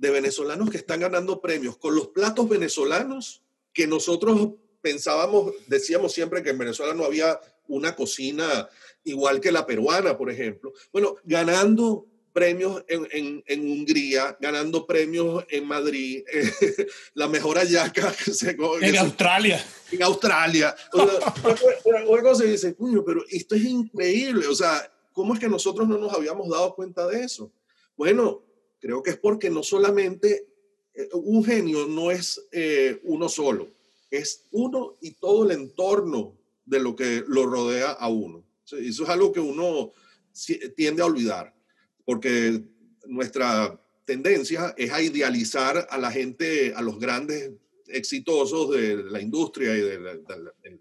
[0.00, 6.42] de venezolanos que están ganando premios con los platos venezolanos que nosotros pensábamos, decíamos siempre
[6.42, 8.68] que en Venezuela no había una cocina
[9.04, 10.72] igual que la peruana, por ejemplo.
[10.90, 16.24] Bueno, ganando premios en, en, Hungría, ganando premios en Madrid,
[17.14, 19.62] la mejor ayaca que se En Australia.
[19.92, 20.74] En Australia.
[21.84, 24.46] una, cosa dice, pero esto es increíble.
[24.46, 27.52] O sea, ¿cómo es que nosotros no nos habíamos dado cuenta de eso?
[27.96, 28.42] Bueno,
[28.80, 30.48] creo que es porque no solamente
[30.94, 33.68] eh, un genio no es eh, uno solo,
[34.10, 38.44] es uno y todo el entorno de lo que lo rodea a uno.
[38.64, 39.92] Eso es algo que uno
[40.76, 41.54] tiende a olvidar
[42.04, 42.62] porque
[43.06, 47.52] nuestra tendencia es a idealizar a la gente, a los grandes
[47.86, 49.98] exitosos de la industria y de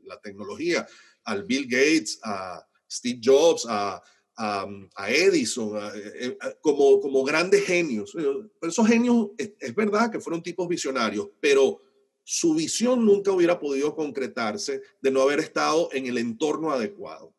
[0.05, 0.87] la, tecnología,
[1.23, 4.01] al Bill Gates, a Steve Jobs, a,
[4.39, 8.15] a, Edison, eh, como, como grandes genios.
[8.61, 11.81] Esos genios, es, verdad que fueron tipos visionarios, pero
[12.23, 17.33] su visión nunca hubiera podido concretarse de no haber estado en el entorno adecuado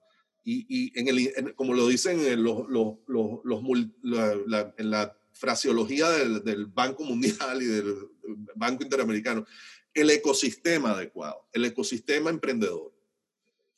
[0.44, 3.62] y, en el, como lo dicen los, los, los,
[4.02, 7.94] la, en la fraseología del, Banco Mundial y del
[8.56, 9.46] Banco Interamericano,
[9.94, 12.92] el ecosistema adecuado, el ecosistema emprendedor.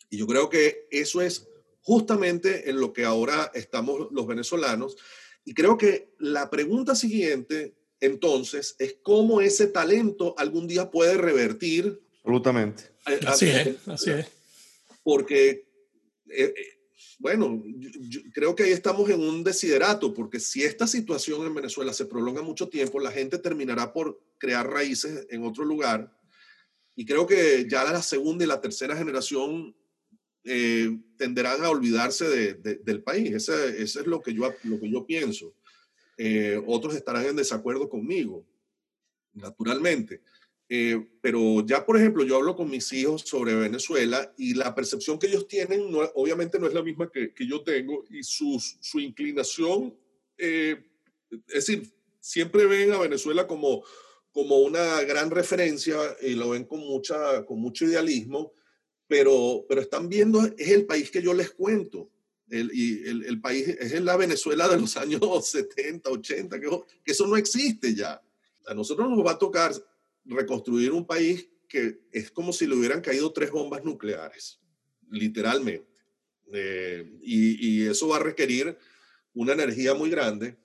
[0.08, 1.48] Y yo creo que eso es
[1.82, 4.96] justamente en lo que ahora estamos los venezolanos.
[5.44, 12.00] Y creo que la pregunta siguiente, entonces, es cómo ese talento algún día puede revertir.
[12.18, 12.84] Absolutamente.
[13.26, 14.26] así es, así es.
[15.02, 15.66] Porque
[16.28, 16.82] eh, eh,
[17.22, 21.92] bueno, yo, creo que ahí estamos en un desiderato, porque si esta situación en Venezuela
[21.92, 26.12] se prolonga mucho tiempo, la gente terminará por crear raíces en otro lugar.
[26.96, 29.74] Y creo que ya la segunda y la tercera generación
[30.44, 33.32] eh, tenderán a olvidarse del país.
[33.32, 35.54] Ese, es lo que yo, lo que yo pienso.
[36.66, 38.46] otros estarán en desacuerdo conmigo,
[39.32, 40.22] naturalmente.
[40.74, 45.18] Eh, pero ya, por ejemplo, yo hablo con mis hijos sobre Venezuela y la percepción
[45.18, 45.82] que ellos tienen
[46.14, 49.94] obviamente no es la misma que, que yo tengo y su, su inclinación,
[50.38, 50.82] eh,
[51.48, 53.84] es decir, siempre ven a Venezuela como,
[54.30, 58.54] como una gran referencia y lo ven con, mucha, con mucho idealismo,
[59.12, 62.08] pero, pero están viendo, es el país que yo les cuento.
[62.48, 66.70] El, y el, el país es la Venezuela de los años 70, 80, que,
[67.04, 68.22] que eso no existe ya.
[68.66, 69.70] A nosotros nos va a tocar
[70.24, 74.58] reconstruir un país que es como si le hubieran caído tres bombas nucleares,
[75.10, 75.92] literalmente.
[76.50, 78.78] Eh, y, eso va a requerir
[79.34, 80.56] una energía muy grande.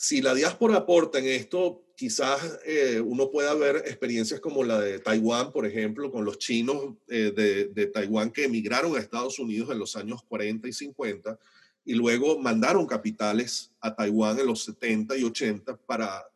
[0.00, 5.00] Si la diáspora aporta en esto, quizás eh, uno pueda ver experiencias como la de
[5.00, 7.32] Taiwán, por ejemplo, con los chinos eh,
[7.74, 11.36] de, Taiwán que emigraron a Estados Unidos en los años 40 y 50
[11.84, 16.30] y luego mandaron capitales a Taiwán en los 70 y 80 para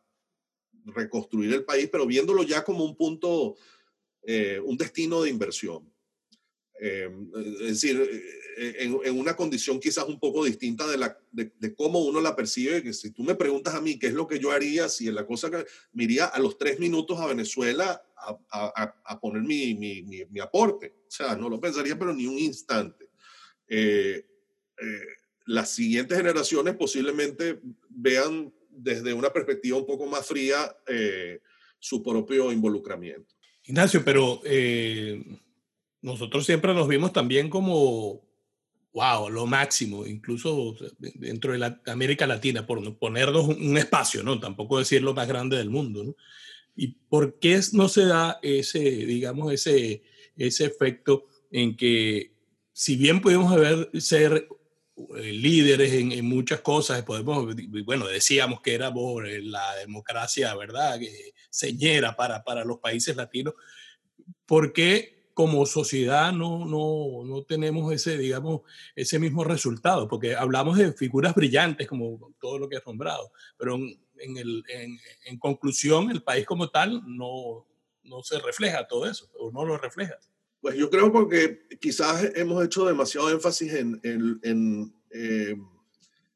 [0.83, 3.55] reconstruir el país, pero viéndolo ya como un punto,
[4.23, 5.89] eh, un destino de inversión.
[6.79, 7.09] Eh,
[7.61, 8.01] es decir,
[8.57, 12.83] eh, en, una condición quizás un poco distinta de, la, de, cómo uno la percibe,
[12.83, 15.13] que si tú me preguntas a mí qué es lo que yo haría, si es
[15.13, 19.43] la cosa que me iría a los tres minutos a Venezuela a, a, a poner
[19.43, 20.93] mi, mi, mi, aporte.
[21.07, 23.09] O sea, no lo pensaría, pero ni un instante.
[25.45, 27.59] las siguientes generaciones posiblemente
[27.89, 31.41] vean desde una perspectiva un poco más fría eh,
[31.79, 33.35] su propio involucramiento.
[33.65, 35.23] Ignacio, pero eh,
[36.03, 38.21] nosotros siempre nos vimos también como,
[38.93, 44.37] wow, lo máximo, incluso dentro de la América Latina, por ponernos un espacio, ¿no?
[44.39, 46.15] Tampoco decir lo más grande del mundo, ¿no?
[46.75, 50.03] ¿Y por qué no se da ese, digamos, ese,
[50.35, 52.33] ese efecto en que
[52.73, 54.49] si bien podemos haber, ser
[55.15, 62.17] eh, líderes en, muchas cosas, podemos, bueno, decíamos que éramos la democracia, ¿verdad?, que señera
[62.17, 63.53] para, para los países latinos,
[64.45, 68.61] ¿por qué como sociedad no, no, no tenemos ese, digamos,
[68.95, 70.07] ese mismo resultado?
[70.07, 74.97] Porque hablamos de figuras brillantes, como todo lo que has nombrado, pero en, el, en,
[75.25, 77.65] en conclusión, el país como tal no,
[78.03, 80.17] no se refleja todo eso, o no lo refleja.
[80.61, 85.57] Pues yo creo porque quizás hemos hecho demasiado énfasis en, en, eh,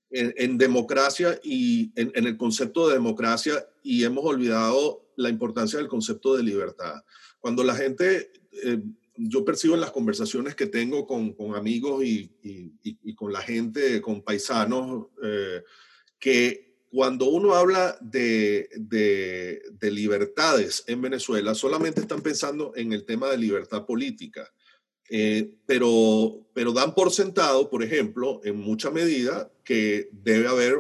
[0.10, 6.36] en democracia y en, el concepto de democracia y hemos olvidado la importancia del concepto
[6.36, 7.04] de libertad.
[7.40, 8.32] Cuando la gente,
[8.64, 8.82] eh,
[9.18, 13.42] yo percibo en las conversaciones que tengo con, con amigos y, y, y, con la
[13.42, 15.64] gente, con paisanos, eh,
[16.20, 23.06] que cuando uno habla de, de, de, libertades en Venezuela, solamente están pensando en el
[23.06, 24.50] tema de libertad política.
[25.10, 30.76] Eh, pero, pero dan por sentado, por ejemplo, en mucha medida, que debe haber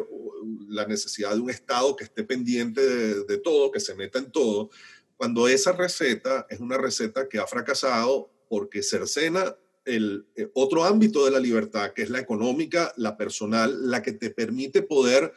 [0.67, 4.31] la necesidad de un Estado que esté pendiente de, de todo, que se meta en
[4.31, 4.69] todo,
[5.17, 11.25] cuando esa receta es una receta que ha fracasado porque cercena el eh, otro ámbito
[11.25, 15.33] de la libertad, que es la económica, la personal, la que te permite poder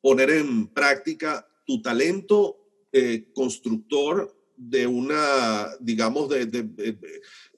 [0.00, 2.58] poner en práctica tu talento
[2.92, 6.46] eh, constructor de una, digamos, de,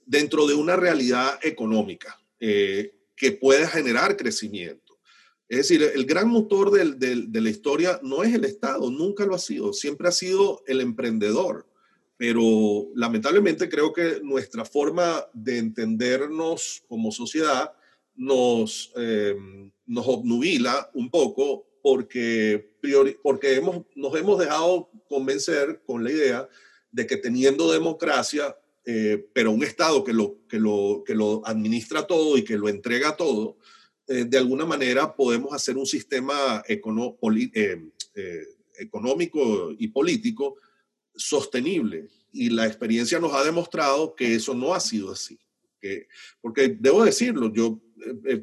[0.05, 4.90] dentro de una realidad económica eh, que pueda generar crecimiento.
[5.51, 9.39] Es decir, el gran motor de la historia no es el Estado, nunca lo ha
[9.41, 11.67] sido, siempre ha sido el emprendedor.
[12.17, 17.73] Pero lamentablemente creo que nuestra forma de entendernos como sociedad
[18.15, 19.35] nos, eh,
[19.87, 22.71] nos obnubila un poco porque,
[23.21, 26.49] porque hemos, nos hemos dejado convencer con la idea
[26.93, 32.07] de que teniendo democracia, eh, pero un Estado que lo, que, lo, que lo administra
[32.07, 33.57] todo y que lo entrega todo,
[34.11, 36.81] eh, de alguna manera podemos hacer un sistema eh,
[37.55, 38.45] eh,
[38.77, 40.57] económico y político
[41.15, 42.09] sostenible.
[42.33, 45.39] Y la experiencia nos ha demostrado que eso no ha sido así.
[45.81, 46.09] Que,
[46.41, 47.81] porque debo decirlo, yo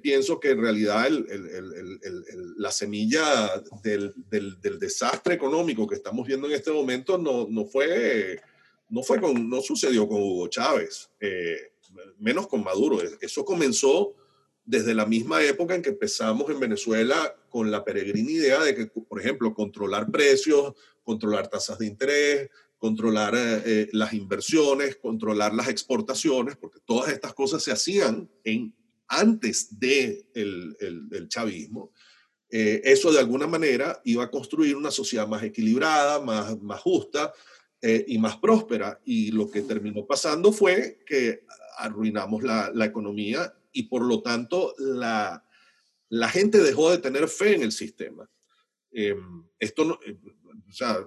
[0.01, 6.53] pienso que en realidad el, la semilla del, del, desastre económico que estamos viendo en
[6.53, 8.41] este momento no, no fue,
[8.89, 11.09] no, fue con, no sucedió con Hugo Chávez,
[12.20, 12.99] menos con Maduro.
[13.20, 14.15] Eso comenzó
[14.68, 18.86] desde la misma época en que empezamos en Venezuela con la peregrina idea de que,
[18.88, 26.57] por ejemplo, controlar precios, controlar tasas de interés, controlar eh, las inversiones, controlar las exportaciones,
[26.57, 28.76] porque todas estas cosas se hacían en,
[29.07, 31.93] antes del de el, chavismo.
[32.49, 37.32] Eh, eso de alguna manera iba a construir una sociedad más equilibrada, más, justa
[37.82, 38.99] eh, y más próspera.
[39.05, 41.45] Y lo que terminó pasando fue que
[41.78, 45.43] arruinamos la economía y por lo tanto la,
[46.09, 48.30] la, gente dejó de tener fe en el sistema.
[48.91, 49.15] Eh,
[49.59, 50.18] esto no, eh,
[50.68, 51.05] o sea,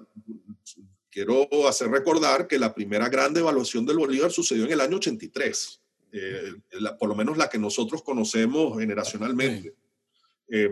[1.10, 5.82] quiero hacer recordar que la primera gran devaluación del Bolívar sucedió en el año 83,
[6.12, 9.74] eh, la, por lo menos la que nosotros conocemos generacionalmente.
[10.48, 10.70] Eh,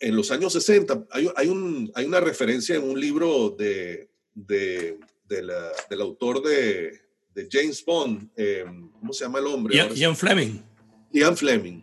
[0.00, 4.98] en los años 60 hay, hay, un, hay, una referencia en un libro de, de,
[5.24, 7.05] de la, del autor de,
[7.36, 8.64] de James Bond, eh,
[8.98, 9.76] ¿cómo se llama el hombre?
[9.76, 10.62] Ian, Ian Fleming.
[11.12, 11.82] Ian Fleming.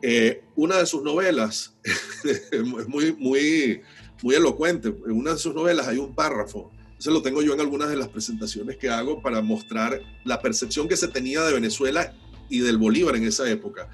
[0.00, 1.76] Eh, una de sus novelas
[2.50, 3.82] es muy, muy,
[4.22, 4.88] muy elocuente.
[4.88, 6.72] En una de sus novelas hay un párrafo.
[6.98, 10.88] Eso lo tengo yo en algunas de las presentaciones que hago para mostrar la percepción
[10.88, 12.14] que se tenía de Venezuela
[12.48, 13.90] y del Bolívar en esa época,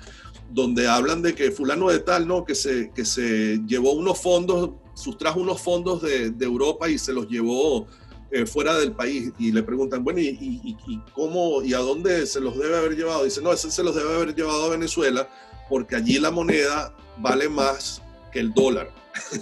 [0.52, 2.44] donde hablan de que fulano de tal, ¿no?
[2.44, 7.12] Que se, que se llevó unos fondos, sustrajo unos fondos de, de Europa y se
[7.12, 7.88] los llevó
[8.30, 12.26] eh, fuera del país y le preguntan, bueno, ¿y, y, y, cómo y a dónde
[12.26, 13.24] se los debe haber llevado?
[13.24, 15.28] Dice, no, ese se los debe haber llevado a Venezuela
[15.68, 18.02] porque allí la moneda vale más
[18.32, 18.90] que el dólar.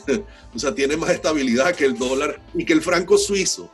[0.54, 3.70] o sea, tiene más estabilidad que el dólar y que el franco suizo.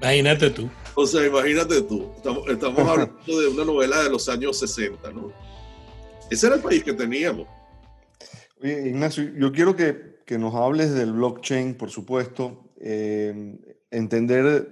[0.00, 0.68] Imagínate tú.
[0.94, 2.10] O sea, imagínate tú.
[2.16, 5.32] Estamos, estamos hablando de una novela de los años 60, ¿no?
[6.30, 7.46] Ese era el país que teníamos.
[8.62, 12.70] Oye, Ignacio, yo quiero que, que nos hables del blockchain, por supuesto.
[12.80, 13.56] Eh,
[13.90, 14.68] entender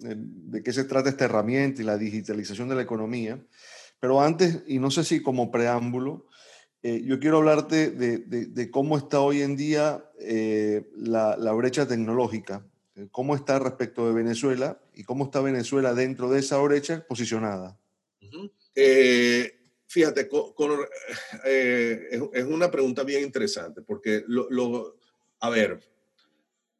[0.00, 3.38] de qué se trata esta herramienta y la digitalización de la economía.
[4.00, 6.26] Pero antes, y no sé si como preámbulo,
[6.82, 11.52] eh, yo quiero hablarte de, de, de, cómo está hoy en día eh, la, la,
[11.52, 12.66] brecha tecnológica,
[13.10, 17.78] cómo está respecto de Venezuela y cómo está Venezuela dentro de esa brecha posicionada.
[18.22, 18.52] Uh -huh.
[18.74, 20.70] eh, fíjate, con, con,
[21.44, 24.96] eh, es, es, una pregunta bien interesante, porque, lo, lo,
[25.40, 25.80] a ver,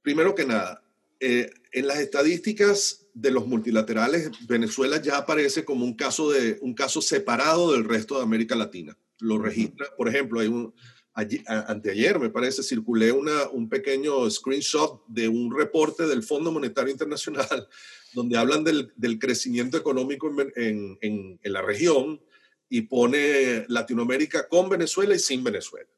[0.00, 0.82] primero que nada,
[1.20, 6.74] eh, en las estadísticas de los multilaterales, Venezuela ya aparece como un caso, de, un
[6.74, 8.96] caso separado del resto de América Latina.
[9.18, 10.74] Lo registra, por ejemplo, hay un,
[11.12, 16.90] allí, anteayer me parece, circulé una, un pequeño screenshot de un reporte del Fondo Monetario
[16.90, 17.68] Internacional
[18.14, 22.20] donde hablan del, del crecimiento económico en, en, en, en, la región
[22.68, 25.88] y pone Latinoamérica con Venezuela y sin Venezuela,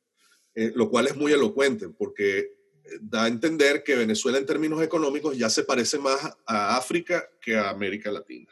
[0.54, 2.61] eh, lo cual es muy elocuente porque
[3.00, 7.56] da a entender que Venezuela en términos económicos ya se parece más a África que
[7.56, 8.50] a América Latina.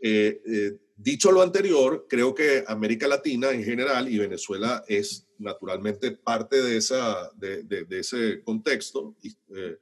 [0.00, 6.12] Eh, eh, dicho lo anterior, creo que América Latina en general y Venezuela es naturalmente
[6.12, 9.16] parte de, esa, de, de, de ese contexto.
[9.22, 9.78] Eh,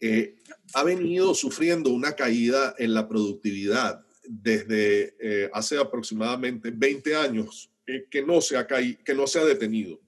[0.00, 0.36] eh,
[0.74, 8.06] ha venido sufriendo una caída en la productividad desde eh, hace aproximadamente 20 años eh,
[8.10, 10.00] que, no se ha que no se ha detenido.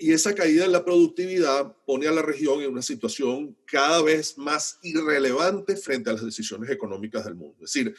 [0.00, 4.38] Y esa caída en la productividad pone a la región en una situación cada vez
[4.38, 7.56] más irrelevante frente a las decisiones económicas del mundo.
[7.64, 7.94] Es decir,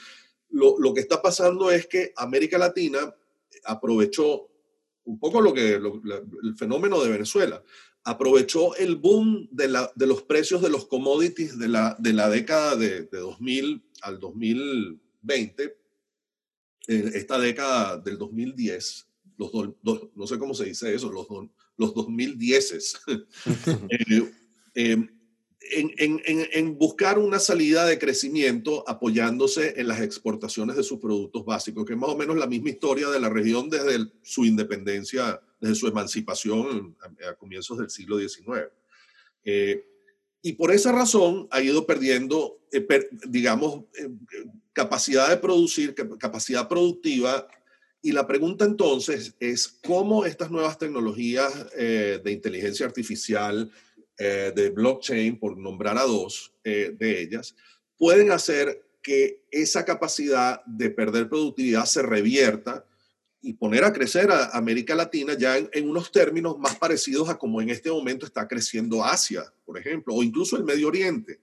[0.50, 3.14] lo, lo que está pasando es que América Latina
[3.66, 4.50] aprovechó
[5.06, 7.64] un poco lo que el fenómeno de Venezuela
[8.04, 12.30] aprovechó el boom de, la, de, los precios de los commodities de la, de la
[12.30, 19.52] década de, de 2000 al 2020, eh, esta década del 2010, los
[19.84, 21.28] no sé cómo se dice eso, los,
[21.78, 23.00] los 2010
[23.90, 24.32] eh,
[24.76, 25.08] eh,
[25.70, 31.44] en, en, en, buscar una salida de crecimiento apoyándose en las exportaciones de sus productos
[31.44, 35.42] básicos, que es más o menos la misma historia de la región desde su independencia
[35.60, 36.96] desde su emancipación
[37.28, 38.68] a, comienzos del siglo XIX.
[39.44, 39.84] Eh,
[40.42, 42.86] y por esa razón ha ido perdiendo, eh,
[43.28, 44.10] digamos, eh,
[44.74, 47.48] capacidad de producir, capacidad productiva.
[48.08, 53.70] Y la pregunta entonces es cómo estas nuevas tecnologías de inteligencia artificial,
[54.18, 57.54] de blockchain, por nombrar a dos de ellas,
[57.98, 62.86] pueden hacer que esa capacidad de perder productividad se revierta
[63.42, 67.62] y poner a crecer a América Latina ya en, unos términos más parecidos a como
[67.62, 71.42] en este momento está creciendo Asia, por ejemplo, o incluso el Medio Oriente.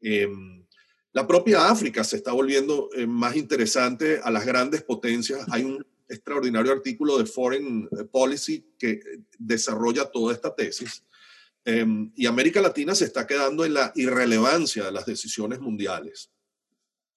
[0.00, 0.64] Em,
[1.12, 5.44] la propia África se está volviendo eh, más interesante a las grandes potencias.
[5.50, 9.00] Hay un extraordinario artículo de Foreign Policy que
[9.38, 11.04] desarrolla toda esta tesis.
[11.64, 16.30] Em, y América Latina se está quedando en la irrelevancia de las decisiones mundiales.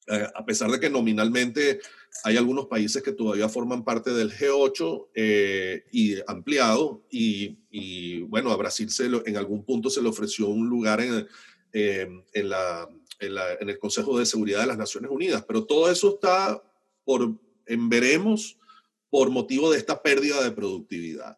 [0.07, 1.79] Eh, a pesar de que nominalmente
[2.23, 8.57] hay algunos países que todavía forman parte del G8 eh, y ampliado, y, bueno, a
[8.57, 11.27] Brasil se en algún punto se le ofreció un lugar en,
[12.33, 16.59] la, en, el Consejo de Seguridad de las Naciones Unidas, pero todo eso está
[17.05, 17.31] por,
[17.67, 18.58] en veremos
[19.09, 21.37] por motivo de esta pérdida de productividad.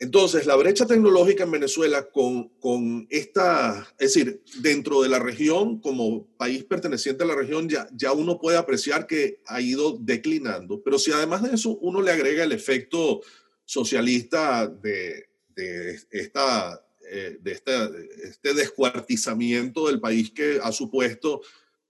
[0.00, 5.80] Entonces, la brecha tecnológica en Venezuela con, con, esta, es decir, dentro de la región,
[5.80, 10.82] como país perteneciente a la región, ya, ya uno puede apreciar que ha ido declinando,
[10.82, 13.22] pero si además de eso uno le agrega el efecto
[13.64, 21.40] socialista de, de esta, eh, de este descuartizamiento del país que ha supuesto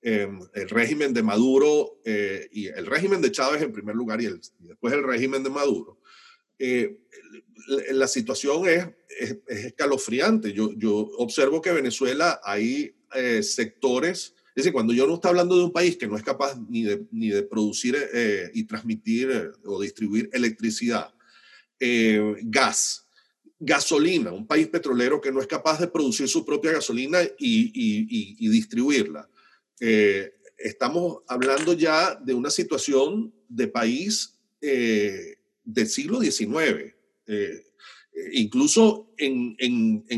[0.05, 4.27] em, el régimen de Maduro eh, y el régimen de Chávez en primer lugar y,
[4.27, 5.99] el, y después el régimen de Maduro,
[6.59, 6.99] eh,
[7.93, 8.87] la situación es,
[9.19, 10.53] es, escalofriante.
[10.53, 15.57] Yo, yo, observo que Venezuela hay eh, sectores, es decir, cuando yo no estoy hablando
[15.57, 19.53] de un país que no es capaz ni de, ni de producir eh, y transmitir
[19.65, 21.13] o distribuir electricidad,
[22.45, 23.07] gas,
[23.59, 28.37] gasolina, un país petrolero que no es capaz de producir su propia gasolina y, y,
[28.39, 29.29] y distribuirla.
[29.79, 34.39] Estamos hablando ya de una situación de país
[35.65, 36.95] del siglo XIX.
[37.27, 37.65] Eh,
[38.33, 39.11] incluso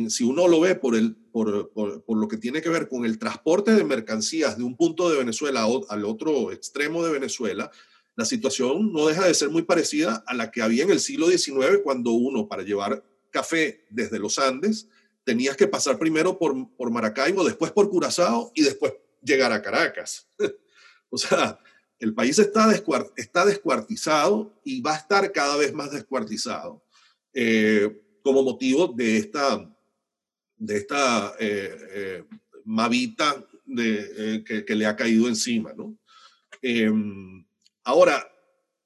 [0.09, 4.59] si uno lo ve por, lo que tiene que ver con el transporte de mercancías
[4.59, 7.71] de un punto de Venezuela al otro extremo de Venezuela,
[8.17, 11.29] la situación no deja de ser muy parecida a la que había en el siglo
[11.29, 14.89] XIX cuando uno para llevar café desde los Andes
[15.25, 18.95] tenías que pasar primero por, por Maracaibo, después por Curazao y después
[19.27, 20.29] llegar a Caracas.
[21.11, 21.59] o sea,
[21.99, 22.73] el país está,
[23.17, 26.85] está descuartizado y va a estar cada vez más descuartizado
[27.33, 29.71] eh, como motivo de esta,
[30.57, 32.25] de esta eh, eh,
[32.65, 35.73] mavita de, que, le ha caído encima.
[35.73, 35.97] ¿no?
[36.61, 37.45] Em,
[37.85, 38.31] ahora,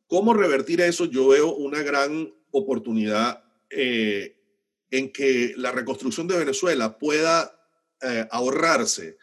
[0.07, 1.07] ¿cómo revertir eso?
[1.07, 7.57] Yo veo una gran oportunidad en que la reconstrucción de Venezuela pueda
[8.30, 9.16] ahorrarse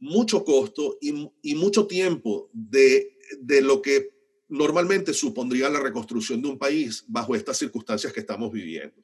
[0.00, 4.10] mucho costo y, y, mucho tiempo de de lo que
[4.48, 8.96] normalmente supondría la reconstrucción de un país bajo estas circunstancias que estamos viviendo.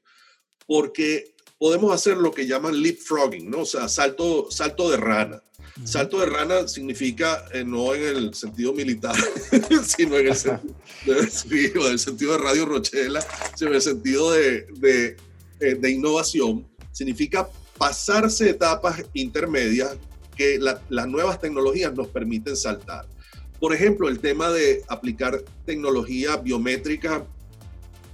[0.66, 3.60] Porque podemos hacer lo que llaman leapfrogging, ¿no?
[3.60, 5.42] O sea, salto, salto de rana.
[5.84, 9.14] Salto de rana significa eh, no en el sentido militar,
[9.86, 10.36] sino en el,
[11.98, 13.24] sentido, de Radio Rochela,
[13.54, 15.16] sino en el sentido de, de,
[15.60, 16.66] eh, de innovación.
[16.92, 19.98] Significa pasarse etapas intermedias
[20.36, 23.06] que las nuevas tecnologías nos permiten saltar.
[23.58, 27.26] Por ejemplo, el tema de aplicar tecnología biométrica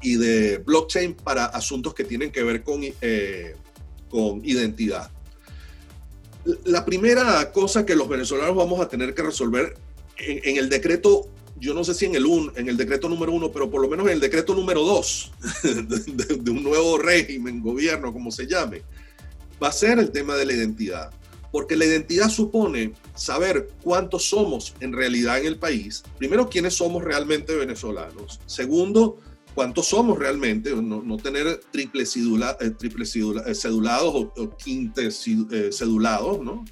[0.00, 3.56] y de blockchain para asuntos que tienen que ver con, eh,
[4.08, 5.10] con identidad.
[6.64, 9.74] La primera cosa que los venezolanos vamos a tener que resolver
[10.16, 13.50] en, el decreto, yo no sé si en el, un, en el decreto número uno,
[13.50, 18.12] pero por lo menos en el decreto número dos de, de un nuevo régimen, gobierno,
[18.12, 18.82] como se llame,
[19.62, 21.10] va a ser el tema de la identidad,
[21.52, 26.02] porque la identidad supone saber cuántos somos en realidad en el país.
[26.18, 28.40] Primero, quiénes somos realmente venezolanos.
[28.46, 29.20] Segundo,
[29.54, 35.70] cuántos somos realmente, no, tener triple, cedula, eh, triple eh, cedulados o, o quintes eh,
[35.70, 36.64] cedulados, ¿no?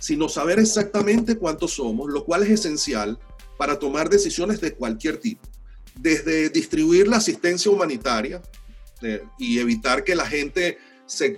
[0.00, 3.18] sino saber exactamente cuántos somos, lo cual es esencial
[3.56, 5.46] para tomar decisiones de cualquier tipo.
[5.94, 8.42] Desde distribuir la asistencia humanitaria
[9.38, 11.36] y evitar que la gente se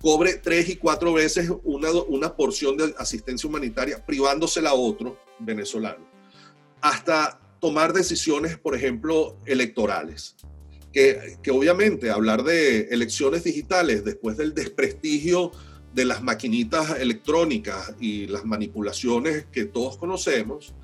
[0.00, 6.06] cobre tres y cuatro veces una, una porción de asistencia humanitaria privándosela a otro venezolano,
[6.80, 10.36] hasta tomar decisiones, por ejemplo, electorales.
[10.92, 15.52] Que, que, obviamente hablar de elecciones digitales después del desprestigio
[15.92, 20.74] de las maquinitas electrónicas y las manipulaciones que todos conocemos,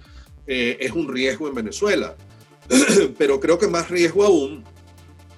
[0.46, 2.16] eh, es un riesgo en Venezuela.
[3.18, 4.64] Pero creo que más riesgo aún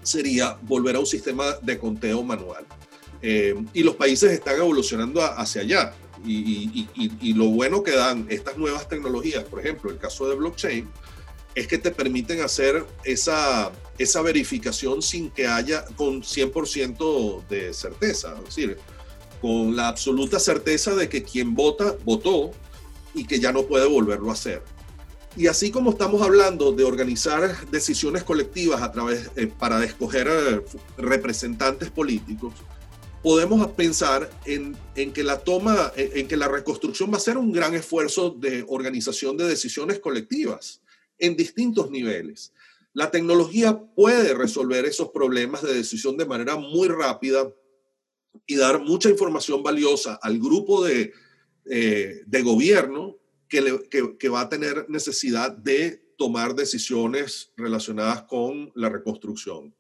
[0.03, 2.64] sería volver a un sistema de conteo manual.
[3.23, 5.95] Eh, y los países están evolucionando hacia allá.
[6.25, 10.89] Y, y, lo bueno que dan estas nuevas tecnologías, por ejemplo, el caso de blockchain,
[11.55, 18.35] es que te permiten hacer esa, esa verificación sin que haya con 100% de certeza,
[18.39, 18.79] es decir,
[19.41, 22.51] con la absoluta certeza de que quien vota, votó
[23.14, 24.62] y que ya no puede volverlo a hacer.
[25.37, 30.62] Y así como estamos hablando de organizar decisiones colectivas a través, eh, para escoger eh,
[30.97, 32.55] representantes políticos,
[33.27, 37.51] podemos pensar en, en, que la toma, en que la reconstrucción va a ser un
[37.51, 40.81] gran esfuerzo de organización de decisiones colectivas
[41.18, 42.53] en distintos niveles.
[42.93, 47.53] La tecnología puede resolver esos problemas de decisión de manera muy rápida
[48.47, 51.12] y dar mucha información valiosa al grupo de,
[51.64, 53.16] eh, de gobierno
[53.49, 59.74] que, que, va a tener necesidad de tomar decisiones relacionadas con la reconstrucción.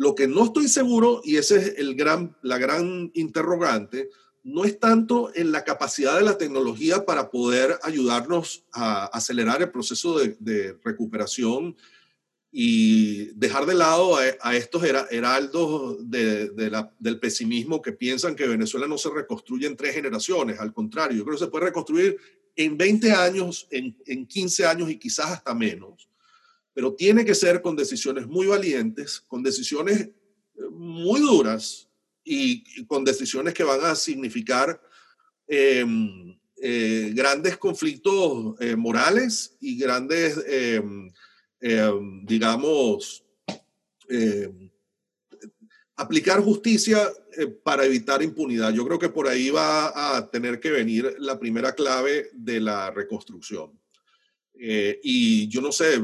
[0.00, 4.08] Lo que no estoy seguro, y esa es el gran, la gran interrogante,
[4.42, 9.70] no es tanto en la capacidad de la tecnología para poder ayudarnos a acelerar el
[9.70, 11.76] proceso de, recuperación
[12.50, 19.10] y dejar de lado a, estos heraldos del pesimismo que piensan que Venezuela no se
[19.10, 20.60] reconstruye en tres generaciones.
[20.60, 22.16] Al contrario, yo creo que se puede reconstruir
[22.56, 26.09] en 20 años, en, en 15 años y quizás hasta menos.
[26.72, 30.10] Pero tiene que ser con decisiones muy valientes, con decisiones
[30.70, 31.90] muy duras,
[32.24, 34.80] y, con decisiones que van a significar
[35.48, 41.10] em, eh, grandes conflictos eh, morales y grandes, em,
[41.60, 43.24] em, digamos,
[45.96, 48.72] aplicar justicia eh, para evitar impunidad.
[48.72, 52.90] Yo creo que por ahí va a tener que venir la primera clave de la
[52.90, 53.79] reconstrucción.
[54.62, 56.00] Y yo no sé,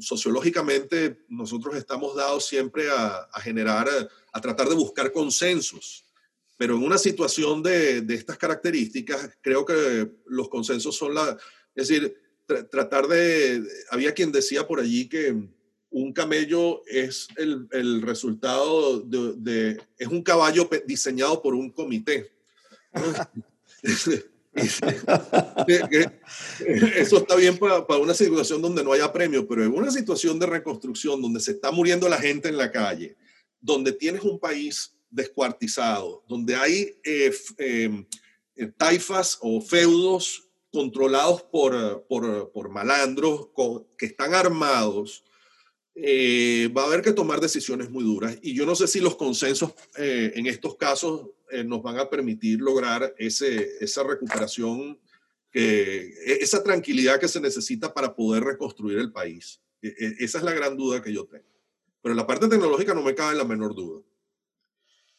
[0.00, 3.88] sociológicamente nosotros estamos dados siempre a, a generar
[4.32, 6.04] a tratar de buscar consensos.
[6.56, 11.36] Pero en una situación de, de estas características, creo que los consensos son la...
[11.74, 12.16] Es decir,
[12.70, 13.62] tratar de...
[13.90, 15.36] Había quien decía por allí que
[15.90, 22.32] un camello es el, el resultado de, Es un caballo diseñado por un comité.
[24.54, 24.86] Eso
[27.16, 31.22] está bien para, una situación donde no haya premio, pero en una situación de reconstrucción
[31.22, 33.16] donde se está muriendo la gente en la calle,
[33.60, 38.06] donde tienes un país descuartizado, donde hay eh, em,
[38.56, 43.48] eh, taifas o feudos controlados por, por, malandros
[43.98, 45.22] que están armados,
[45.94, 48.38] eh, va a haber que tomar decisiones muy duras.
[48.40, 51.28] Y yo no sé si los consensos en estos casos
[51.64, 54.98] nos van a permitir lograr ese, esa recuperación,
[55.52, 59.60] e, esa tranquilidad que se necesita para poder reconstruir el país.
[59.82, 61.44] E, e, esa es la gran duda que yo tengo.
[62.02, 64.02] Pero en la parte tecnológica no me cabe la menor duda.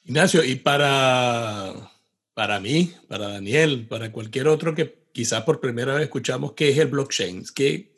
[0.03, 1.91] Ignacio, y para,
[2.33, 6.77] para mí, para Daniel, para cualquier otro que quizás por primera vez escuchamos qué es
[6.77, 7.93] el blockchain, ¿Qué,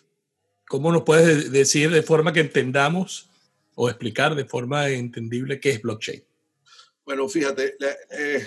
[0.68, 3.30] ¿cómo nos puedes decir de forma que entendamos
[3.74, 6.24] o explicar de forma entendible qué es blockchain?
[7.06, 7.76] Bueno, fíjate,
[8.10, 8.44] eh,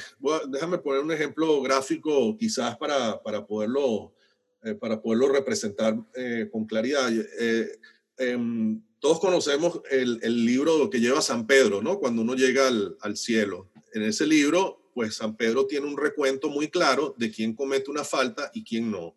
[0.49, 4.13] déjame poner un ejemplo gráfico quizás para, para poderlo,
[4.65, 7.09] eh, para poderlo representar eh, con claridad.
[8.17, 12.01] Em, todos conocemos el, el, libro que lleva San Pedro, ¿no?
[12.01, 13.71] Cuando uno llega al, al, cielo.
[13.95, 18.03] En ese libro, pues San Pedro tiene un recuento muy claro de quién comete una
[18.03, 19.15] falta y quién no.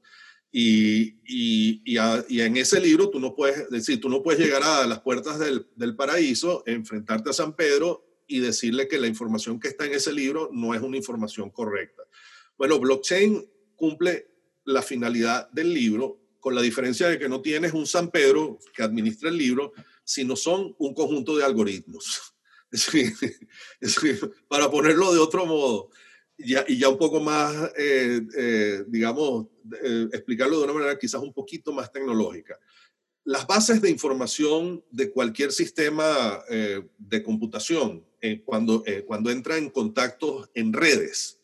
[0.51, 4.85] Y, y, y, en ese libro tú no puedes decir, tú no puedes llegar a
[4.85, 9.67] las puertas del, del paraíso, enfrentarte a San Pedro y decirle que la información que
[9.67, 12.03] está en ese libro no es una información correcta.
[12.57, 14.27] Bueno, blockchain cumple
[14.63, 18.83] la finalidad del libro con la diferencia de que no tienes un San Pedro que
[18.83, 19.73] administra el libro,
[20.03, 22.33] sino son un conjunto de algoritmos.
[24.47, 25.89] para ponerlo de otro modo,
[26.37, 29.47] ya, y ya un poco más, eh, eh, digamos,
[29.83, 32.57] eh, explicarlo de una manera quizás un poquito más tecnológica.
[33.23, 36.43] Las bases de información de cualquier sistema
[36.97, 38.03] de computación,
[38.45, 41.39] cuando, cuando entra en contacto en redes,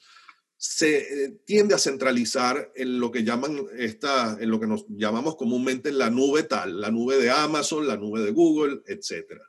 [0.57, 5.91] se tiende a centralizar en lo que llaman esta, en lo que nos llamamos comúnmente
[5.91, 9.43] la nube tal, la nube de Amazon, la nube de Google, etcétera.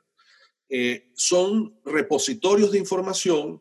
[1.15, 3.59] son repositorios de información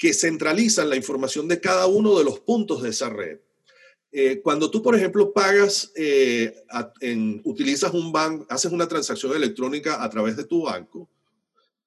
[0.00, 3.38] que centralizan la información de cada uno de los puntos de esa red.
[4.12, 6.52] Eh, cuando tú, por ejemplo, pagas, eh,
[7.00, 11.08] en, utilizas un banco, haces una transacción electrónica a través de tu banco,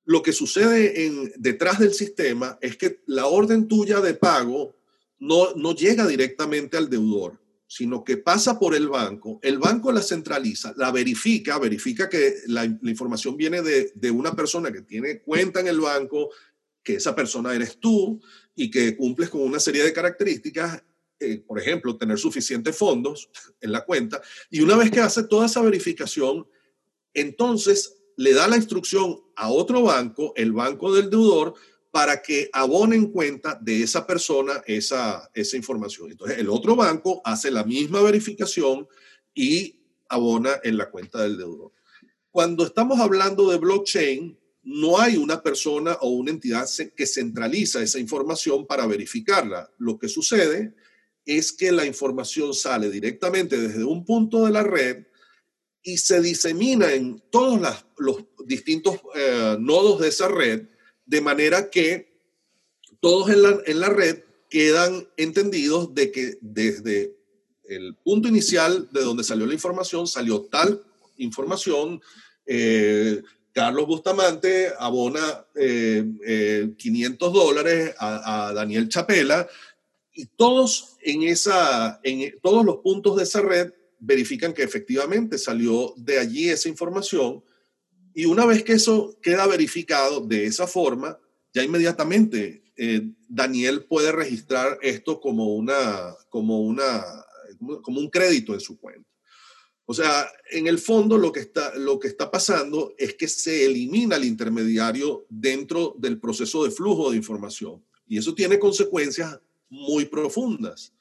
[0.06, 4.76] lo que sucede en, detrás del sistema es que la orden tuya de pago
[5.20, 10.02] no, no llega directamente al deudor, sino que pasa por el banco, el banco la
[10.02, 15.22] centraliza, la verifica, verifica que la, la información viene de, de, una persona que tiene
[15.22, 16.30] cuenta en el banco,
[16.84, 18.22] que esa persona eres tú
[18.56, 20.84] y que cumples con una serie de características,
[21.24, 23.30] eh, por ejemplo, tener suficientes fondos
[23.62, 24.22] en la cuenta.
[24.50, 26.48] Y una vez que hace toda esa verificación,
[27.14, 31.54] entonces le da la instrucción a otro banco, el banco del deudor,
[31.92, 36.12] para que abone en cuenta de esa persona esa, esa información.
[36.12, 38.88] Entonces, el otro banco hace la misma verificación
[39.34, 41.72] y abona en la cuenta del deudor.
[42.32, 48.00] Cuando estamos hablando de blockchain, no hay una persona o una entidad que centraliza esa
[48.00, 49.70] información para verificarla.
[49.78, 50.74] Lo que sucede
[51.26, 55.06] es que la información sale directamente desde un punto de la red
[55.82, 57.60] y se disemina en todos
[57.98, 60.68] los distintos eh, nodos de esa red,
[61.06, 62.14] de manera que
[63.00, 67.18] todos en la, en la, red quedan entendidos de que desde
[67.66, 70.82] el punto inicial de donde salió la información, salió tal
[71.18, 72.02] información,
[72.46, 73.22] eh,
[73.52, 79.48] Carlos Bustamante abona 500 eh, eh, dólares a, Daniel Chapela
[80.14, 85.94] y todos en, esa, en todos los puntos de esa red verifican que efectivamente salió
[85.98, 87.44] de allí esa información
[88.14, 91.18] y una vez que eso queda verificado de esa forma,
[91.54, 97.04] ya inmediatamente eh, Daniel puede registrar esto como, una, como, una,
[97.82, 99.10] como un crédito en su cuenta.
[99.86, 103.66] O sea, en el fondo lo que, está, lo que está pasando es que se
[103.66, 107.84] elimina el intermediario dentro del proceso de flujo de información.
[108.08, 109.40] Y eso tiene consecuencias
[109.74, 110.94] muy profundas.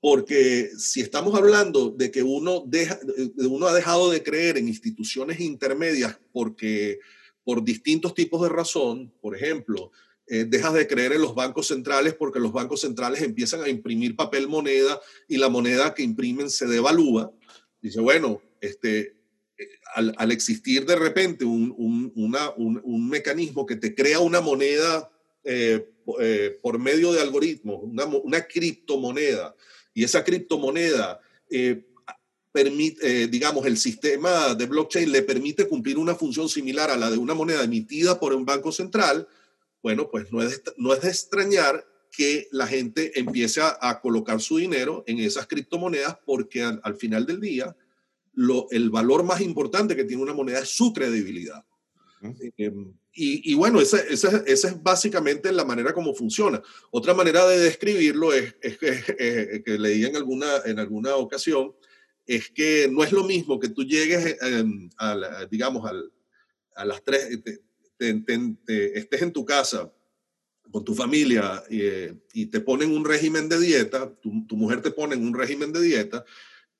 [0.00, 2.98] Porque si estamos hablando de que uno, deja,
[3.36, 6.98] uno ha dejado de creer en instituciones intermedias porque
[7.44, 9.92] por distintos tipos de razón, por ejemplo,
[10.26, 14.16] eh, dejas de creer en los bancos centrales porque los bancos centrales empiezan a imprimir
[14.16, 17.32] papel moneda y la moneda que imprimen se devalúa,
[17.80, 19.16] dice, bueno, este,
[19.58, 25.11] eh, al, existir de repente un, un, mecanismo que te crea una moneda
[25.44, 25.88] eh,
[26.20, 29.54] eh, por medio de algoritmos, una, criptomoneda,
[29.94, 31.20] y esa criptomoneda
[32.50, 37.18] permite, digamos, el sistema de blockchain le permite cumplir una función similar a la de
[37.18, 39.28] una moneda emitida por un banco central,
[39.82, 44.40] bueno, pues no es de, no es de extrañar que la gente empiece a, colocar
[44.40, 47.74] su dinero en esas criptomonedas porque al, final del día
[48.34, 51.64] lo, el valor más importante que tiene una moneda es su credibilidad.
[52.58, 56.62] Em, y, bueno, esa, esa, es básicamente la manera como funciona.
[56.90, 58.78] Otra manera de describirlo es, es,
[59.64, 61.74] que leí en alguna, en alguna ocasión,
[62.26, 65.90] es que no es lo mismo que tú llegues, em, a digamos,
[66.74, 67.28] a las tres,
[67.98, 69.92] estés en tu casa
[70.72, 75.14] con tu familia eh, y, te ponen un régimen de dieta, tu, mujer te pone
[75.16, 76.24] un régimen de dieta,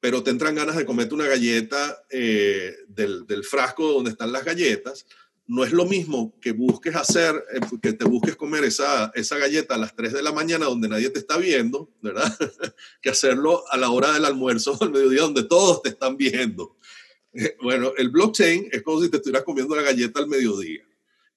[0.01, 5.07] pero te entran ganas de comerte una galleta eh, del, frasco donde están las galletas,
[5.47, 9.75] no es lo mismo que busques hacer, eh, que te busques comer esa, esa galleta
[9.75, 12.25] a las 3 de la mañana donde nadie te está viendo, ¿verdad?
[13.03, 16.77] que hacerlo a la hora del almuerzo o al mediodía donde todos te están viendo.
[17.63, 20.83] bueno, el blockchain es como si te estuvieras comiendo la galleta al mediodía.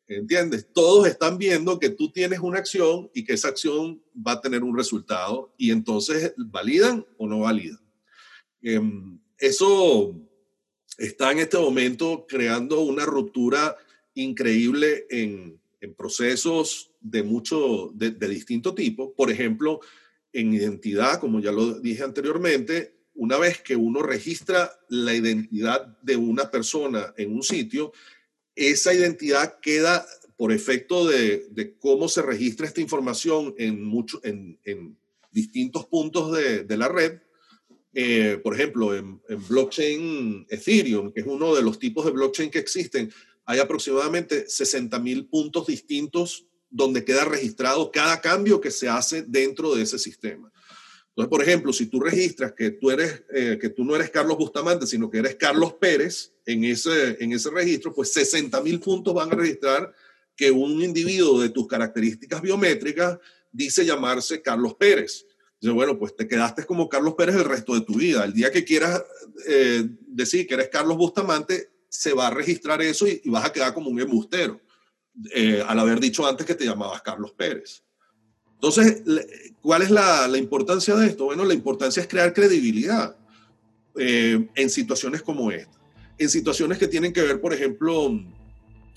[0.08, 0.68] ¿Entiendes?
[0.72, 4.64] Todos están viendo que tú tienes una acción y que esa acción va a tener
[4.64, 7.80] un resultado y entonces validan o no validan.
[8.62, 10.16] Em, eso
[10.98, 13.76] está en este momento creando una ruptura
[14.16, 15.60] increíble en,
[15.96, 19.14] procesos de mucho, de, de, distinto tipo.
[19.14, 19.82] Por ejemplo,
[20.34, 26.16] en identidad, como ya lo dije anteriormente, una vez que uno registra la identidad de
[26.16, 27.94] una persona en un sitio,
[28.56, 30.06] esa identidad queda
[30.38, 34.98] por efecto de, cómo se registra esta información en, mucho, en,
[35.32, 37.20] distintos puntos de, la red.
[37.94, 42.60] Eh, por ejemplo, en, blockchain Ethereum, que es uno de los tipos de blockchain que
[42.60, 43.12] existen,
[43.46, 49.76] hay aproximadamente 60 mil puntos distintos donde queda registrado cada cambio que se hace dentro
[49.76, 50.52] de ese sistema.
[51.10, 54.38] Entonces, por ejemplo, si tú registras que tú, eres, eh, que tú no eres Carlos
[54.38, 59.14] Bustamante, sino que eres Carlos Pérez en ese, en ese registro, pues 60 mil puntos
[59.14, 59.94] van a registrar
[60.36, 63.18] que un individuo de tus características biométricas
[63.50, 65.26] dice llamarse Carlos Pérez.
[65.62, 68.26] Dice, bueno, pues te quedaste como Carlos Pérez el resto de tu vida.
[68.26, 69.02] El día que quieras
[69.48, 73.74] eh, decir que eres Carlos Bustamante, se va a registrar eso y, vas a quedar
[73.74, 74.60] como un embustero,
[75.34, 77.84] eh, al haber dicho antes que te llamabas Carlos Pérez.
[78.56, 79.04] Entonces,
[79.62, 81.26] ¿cuál es la, importancia de esto?
[81.26, 83.16] Bueno, la importancia es crear credibilidad
[83.96, 85.78] eh, en situaciones como esta.
[86.18, 88.20] En situaciones que tienen que ver, por ejemplo,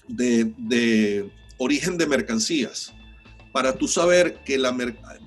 [0.07, 2.95] de, origen de mercancías.
[3.53, 4.76] Para tú saber que la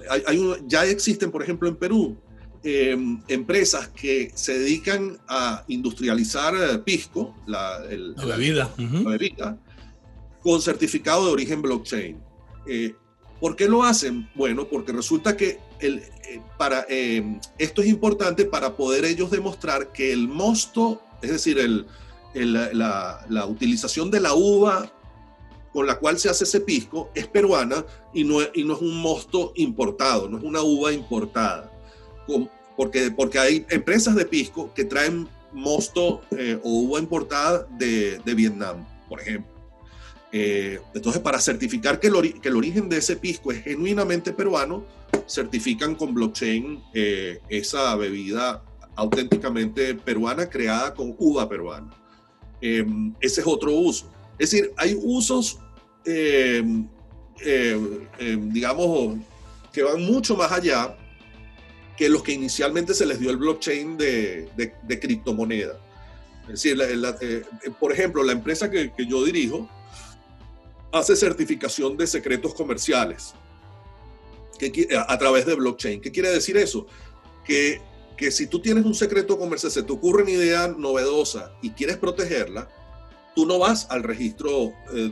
[0.09, 2.18] hay, ya existen, por ejemplo, en Perú,
[2.64, 2.95] eh,
[3.28, 9.57] empresas que se dedican a industrializar eh, pisco, la, bebida.
[10.43, 12.22] con certificado de origen blockchain.
[12.68, 12.93] Eh,
[13.39, 14.30] ¿Por qué lo hacen?
[14.36, 16.03] Bueno, porque resulta que el,
[16.59, 16.86] para,
[17.57, 21.88] esto es importante para poder ellos demostrar que el mosto, es decir, el,
[22.36, 24.93] la, la, utilización de la uva
[25.74, 27.84] con la cual se hace ese pisco es peruana
[28.14, 31.71] y no, y no es un mosto importado, no es una uva importada
[32.76, 38.34] porque, porque hay empresas de pisco que traen mosto eh, o uva importada de, de,
[38.34, 39.52] Vietnam, por ejemplo.
[40.32, 44.86] Eh, entonces, para certificar que el, que el, origen de ese pisco es genuinamente peruano,
[45.28, 48.64] certifican con blockchain eh, esa bebida
[48.96, 51.90] auténticamente peruana creada con uva peruana.
[52.62, 54.10] ese es otro uso.
[54.38, 55.60] Es decir, hay usos,
[58.54, 59.18] digamos,
[59.72, 60.96] que van mucho más allá
[62.02, 65.80] que los que inicialmente se les dio el blockchain de, de, criptomoneda.
[66.45, 67.43] Es decir, eh,
[67.80, 69.70] por ejemplo, la empresa que, que, yo dirijo
[70.91, 73.36] hace certificación de secretos comerciales
[74.58, 76.02] que, a través de blockchain.
[76.02, 76.88] ¿Qué quiere decir eso?
[77.45, 77.80] Que,
[78.18, 81.97] que si tú tienes un secreto comercial, se te ocurre una idea novedosa y quieres
[81.97, 82.68] protegerla,
[83.36, 85.12] tú no vas al registro eh,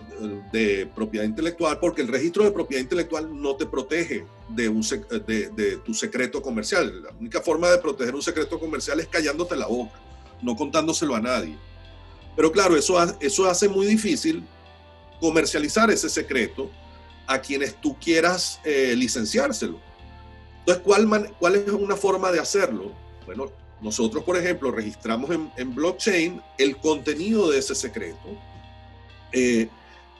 [0.51, 5.79] de propiedad intelectual porque el registro de propiedad intelectual no te protege de, un de,
[5.85, 7.03] tu secreto comercial.
[7.03, 9.99] La única forma de proteger un secreto comercial es callándote la boca,
[10.41, 11.57] no contándoselo a nadie.
[12.35, 14.43] Pero claro, eso, eso hace muy difícil
[15.19, 16.69] comercializar ese secreto
[17.27, 19.79] a quienes tú quieras eh, licenciárselo.
[20.59, 22.91] Entonces, ¿cuál, ¿cuál es una forma de hacerlo?
[23.25, 23.51] Bueno,
[23.81, 28.37] nosotros, por ejemplo, registramos en, blockchain el contenido de ese secreto,
[29.31, 29.69] eh,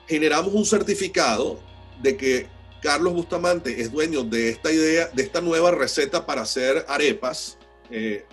[0.06, 1.60] generamos un certificado
[2.02, 2.46] de que
[2.80, 7.58] Carlos Bustamante es dueño de esta idea, de esta nueva receta para hacer arepas,
[7.90, 8.24] eh,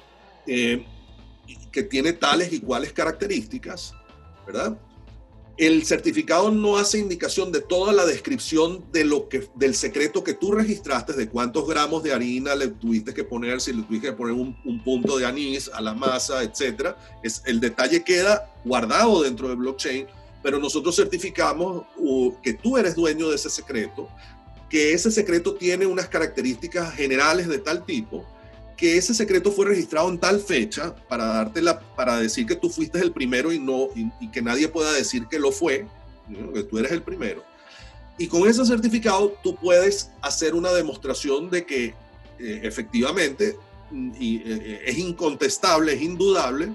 [0.46, 0.86] eh,
[1.72, 3.94] que tiene tales y cuales características,
[4.46, 4.78] ¿verdad?
[5.58, 10.36] El certificado no hace indicación de toda la descripción de lo que, del secreto que
[10.36, 14.14] tú registraste, de cuántos gramos de harina le tuviste que poner, si le tuviste que
[14.14, 16.96] poner un, punto de anís a la masa, etc.
[17.24, 20.06] Es, el detalle queda guardado dentro de blockchain,
[20.44, 21.86] pero nosotros certificamos
[22.44, 24.08] que tú eres dueño de ese secreto,
[24.70, 28.26] que ese secreto tiene unas características generales de tal tipo
[28.78, 32.70] que ese secreto fue registrado en tal fecha para darte la, para decir que tú
[32.70, 35.88] fuiste el primero y no y, que nadie pueda decir que lo fue,
[36.54, 37.44] que tú eres el primero.
[38.20, 41.86] Y con ese certificado tú puedes hacer una demostración de que
[42.40, 43.58] eh, efectivamente
[43.92, 46.70] y, eh, es incontestable, es indudable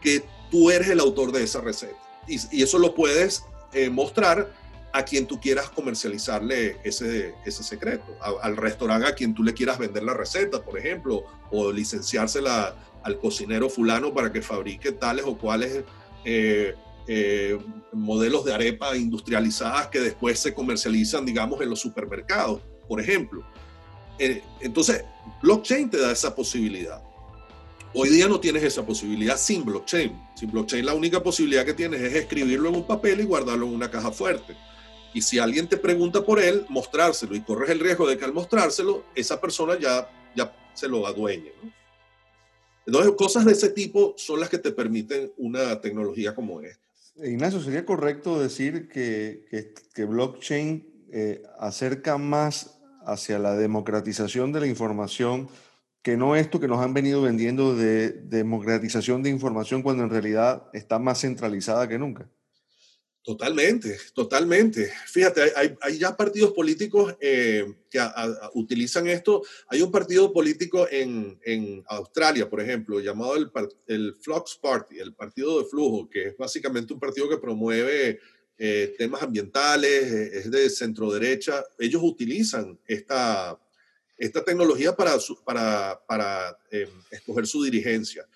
[0.00, 1.96] que tú eres el autor de esa receta.
[2.26, 4.50] Y, eso lo puedes eh, mostrar
[4.94, 9.76] a quien tú quieras comercializarle ese, ese secreto, al restaurante a quien tú le quieras
[9.76, 15.36] vender la receta, por ejemplo, o licenciársela al cocinero fulano para que fabrique tales o
[15.36, 15.82] cuales
[16.24, 16.76] eh,
[17.08, 17.58] eh,
[17.92, 23.44] modelos de arepa industrializadas que después se comercializan, digamos, en los supermercados, por ejemplo.
[24.20, 25.02] Eh, entonces,
[25.42, 27.02] blockchain te da esa posibilidad.
[27.94, 30.16] Hoy día no tienes esa posibilidad sin blockchain.
[30.36, 33.74] Sin blockchain la única posibilidad que tienes es escribirlo en un papel y guardarlo en
[33.74, 34.56] una caja fuerte.
[35.14, 38.34] Y si alguien te pregunta por él, mostrárselo y corres el riesgo de que al
[38.34, 41.52] mostrárselo, esa persona ya, ya se lo adueñe.
[42.84, 46.84] Entonces, cosas de ese tipo son las que te permiten una tecnología como esta.
[47.22, 49.46] Ignacio, ¿sería correcto decir que,
[49.94, 55.48] que, blockchain eh, acerca más hacia la democratización de la información
[56.02, 60.64] que no esto que nos han venido vendiendo de democratización de información cuando en realidad
[60.72, 62.28] está más centralizada que nunca?
[63.24, 64.92] Totalmente, totalmente.
[65.06, 65.50] Fíjate,
[65.80, 67.98] hay, ya partidos políticos eh, que
[68.52, 69.42] utilizan esto.
[69.68, 73.50] Hay un partido político en, Australia, por ejemplo, llamado el,
[73.86, 78.20] el, Flux Party, el Partido de Flujo, que es básicamente un partido que promueve
[78.58, 81.64] eh, temas ambientales, eh, es de centro derecha.
[81.78, 83.58] Ellos utilizan esta,
[84.18, 85.16] esta tecnología para,
[85.46, 86.58] para, para
[87.10, 88.28] escoger su dirigencia.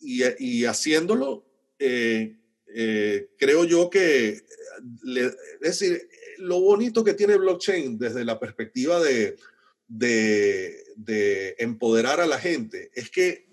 [0.00, 1.46] Y, y haciéndolo,
[1.78, 2.41] eh,
[3.38, 4.40] creo yo que,
[5.14, 6.08] es decir,
[6.38, 9.36] lo bonito que tiene blockchain desde la perspectiva de,
[9.88, 13.46] de, empoderar a la gente es que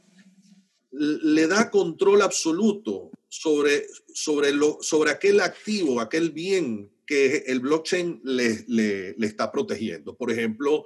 [0.92, 8.22] le da control absoluto sobre, sobre, lo, sobre aquel activo, aquel bien que el blockchain
[8.24, 10.16] le, le, le está protegiendo.
[10.16, 10.86] Por ejemplo,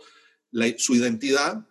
[0.77, 1.65] su identidad.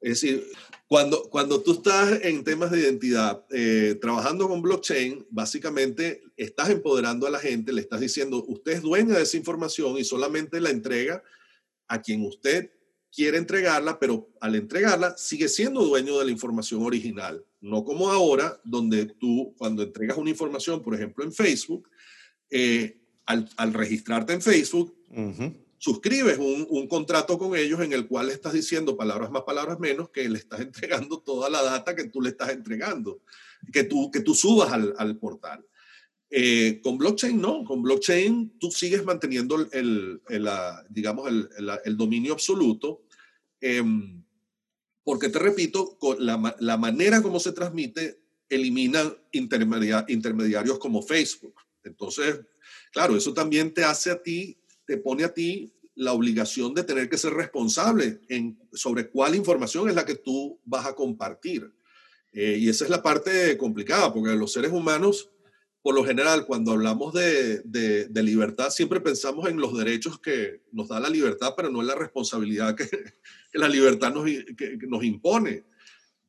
[0.00, 0.46] Es decir,
[0.92, 7.26] cuando, cuando tú estás en temas de identidad, eh, trabajando con blockchain, básicamente estás empoderando
[7.26, 10.68] a la gente, le estás diciendo, usted es dueña de esa información y solamente la
[10.68, 11.22] entrega
[11.88, 12.72] a quien usted
[13.10, 17.42] quiere entregarla, pero al entregarla sigue siendo dueño de la información original.
[17.62, 21.88] No como ahora, donde tú cuando entregas una información, por ejemplo, en Facebook,
[22.50, 24.94] eh, al, al, registrarte en Facebook,
[25.82, 30.28] suscribes un, contrato con ellos en el cual estás diciendo palabras más, palabras menos, que
[30.28, 33.20] le estás entregando toda la data que tú le estás entregando,
[33.72, 35.66] que tú, que tú subas al, al portal.
[36.30, 40.48] Eh, con blockchain no, con blockchain tú sigues manteniendo el, el
[40.88, 41.48] digamos, el,
[41.84, 43.02] el, dominio absoluto,
[43.60, 44.22] em,
[45.02, 51.56] porque te repito, la, la, manera como se transmite elimina intermediarios como Facebook.
[51.82, 52.38] Entonces,
[52.92, 57.08] claro, eso también te hace a ti te pone a ti la obligación de tener
[57.08, 61.70] que ser responsable en, sobre cuál información es la que tú vas a compartir.
[62.32, 65.30] Eh, y esa es la parte complicada, porque los seres humanos,
[65.82, 70.88] por lo general, cuando hablamos de, de, libertad, siempre pensamos en los derechos que nos
[70.88, 72.88] da la libertad, pero no en la responsabilidad que,
[73.52, 75.64] que la libertad nos, que, nos impone.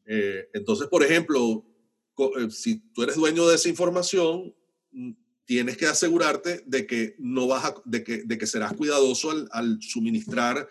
[0.06, 1.64] Eh, entonces, por ejemplo,
[2.18, 4.54] eh, si tú eres dueño de esa información,
[5.46, 10.68] tienes que asegurarte de que no vas de, que, de que serás cuidadoso al, suministrar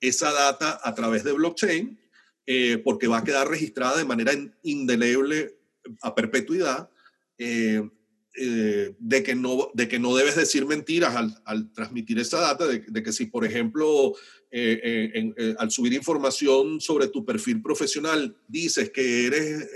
[0.00, 1.98] esa data a través de blockchain,
[2.46, 5.58] eh, porque va a quedar registrada de manera indeleble
[6.02, 6.90] a perpetuidad,
[7.38, 7.82] eh,
[8.38, 13.02] eh, de, que no, de que no debes decir mentiras al, transmitir esa data, de,
[13.02, 14.14] que si, por ejemplo,
[15.58, 19.68] al subir información sobre tu perfil profesional dices que eres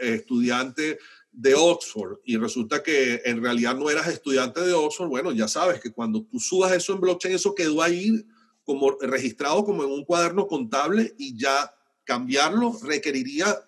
[0.00, 0.98] estudiante
[1.32, 5.80] de Oxford y resulta que en realidad no eras estudiante de Oxford, bueno, ya sabes
[5.80, 8.24] que cuando tú subas eso en blockchain, eso quedó ahí
[8.64, 11.74] como registrado como en un cuaderno contable y ya
[12.04, 13.58] cambiarlo requeriría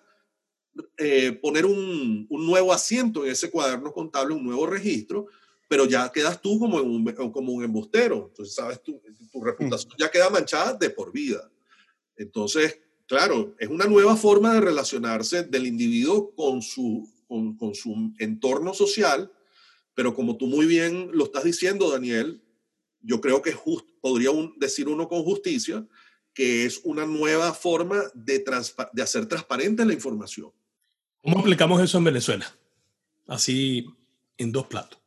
[0.97, 5.27] eh, poner un, un, nuevo asiento en ese cuaderno contable, un nuevo registro,
[5.67, 8.27] pero ya quedas tú como, un, como un embustero.
[8.29, 9.01] Entonces, sabes, tu,
[9.31, 11.51] tu reputación ya queda manchada de por vida.
[12.15, 17.10] Entonces, claro, es una nueva forma de relacionarse del individuo con su
[17.57, 19.31] con, su entorno social,
[19.93, 22.41] pero como tú muy bien lo estás diciendo, Daniel,
[23.01, 25.87] yo creo que just, podría decir uno con justicia
[26.33, 28.43] que es una nueva forma de,
[28.93, 30.51] de hacer transparente la información.
[31.21, 32.45] ¿Cómo aplicamos eso en Venezuela?
[33.27, 33.85] Así
[34.37, 34.99] en dos platos.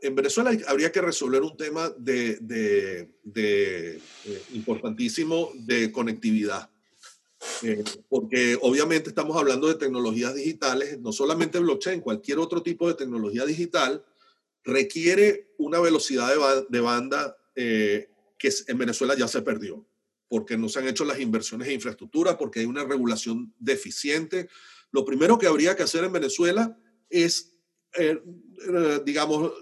[0.00, 6.71] En Venezuela habría que resolver un tema de, de, de eh, importantísimo de conectividad.
[7.62, 12.94] Eh, porque obviamente estamos hablando de tecnologías digitales, no solamente blockchain, cualquier otro tipo de
[12.94, 14.04] tecnología digital
[14.64, 16.32] requiere una velocidad
[16.68, 19.84] de, banda eh, que en Venezuela ya se perdió,
[20.28, 24.48] porque no se han hecho las inversiones en infraestructura, porque hay una regulación deficiente.
[24.92, 26.78] Lo primero que habría que hacer en Venezuela
[27.10, 27.56] es,
[27.98, 28.20] eh,
[29.04, 29.52] digamos,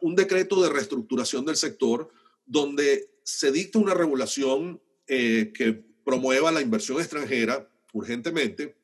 [0.00, 2.08] un decreto de reestructuración del sector
[2.46, 8.74] donde se dicta una regulación que promueva la inversión extranjera urgentemente,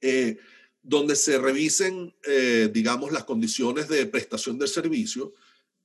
[0.00, 0.36] eh,
[0.82, 5.32] donde se revisen, eh, digamos, las condiciones de prestación del servicio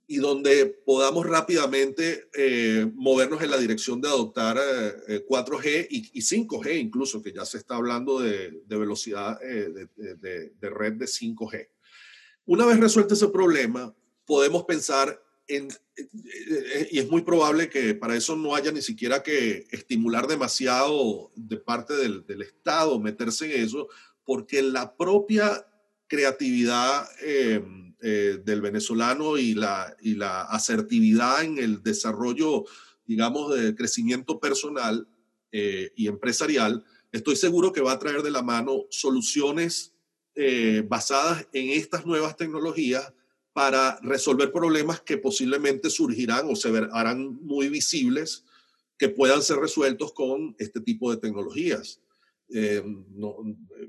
[0.07, 4.57] y donde podamos rápidamente eh, movernos en la dirección de adoptar
[5.27, 9.87] 4G y, 5G incluso, que ya se está hablando de, velocidad de,
[10.59, 11.69] de red de 5G.
[12.45, 13.95] Una vez resuelto ese problema,
[14.25, 15.67] podemos pensar eh,
[15.97, 21.31] eh, y es muy probable que para eso no haya ni siquiera que estimular demasiado
[21.35, 23.87] de parte del, Estado, meterse en eso,
[24.23, 25.67] porque la propia
[26.07, 27.63] creatividad eh,
[28.01, 32.65] del venezolano y la, y la asertividad en el desarrollo,
[33.05, 35.07] digamos, de crecimiento personal
[35.51, 36.83] y empresarial,
[37.13, 39.93] estoy seguro que va a traer de la mano soluciones
[40.87, 43.13] basadas en estas nuevas tecnologías
[43.55, 48.43] para resolver problemas que posiblemente surgirán o se harán muy visibles
[48.97, 52.01] que puedan ser resueltos con este tipo de tecnologías.
[52.49, 52.83] Eh,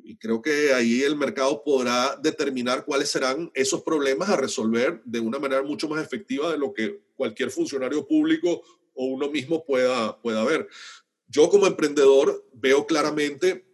[0.04, 5.18] y creo que ahí el mercado podrá determinar cuáles serán esos problemas a resolver de
[5.18, 8.62] una manera mucho más efectiva de lo que cualquier funcionario público
[8.94, 10.68] o uno mismo pueda, pueda ver.
[11.26, 13.66] Yo como emprendedor veo claramente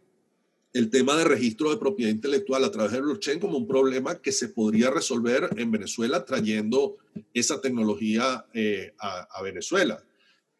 [0.73, 4.33] el tema de registro de propiedad intelectual a través del blockchain como un problema que
[4.33, 6.97] se podría resolver en Venezuela trayendo
[7.35, 10.03] esa tecnología eh, a, Venezuela.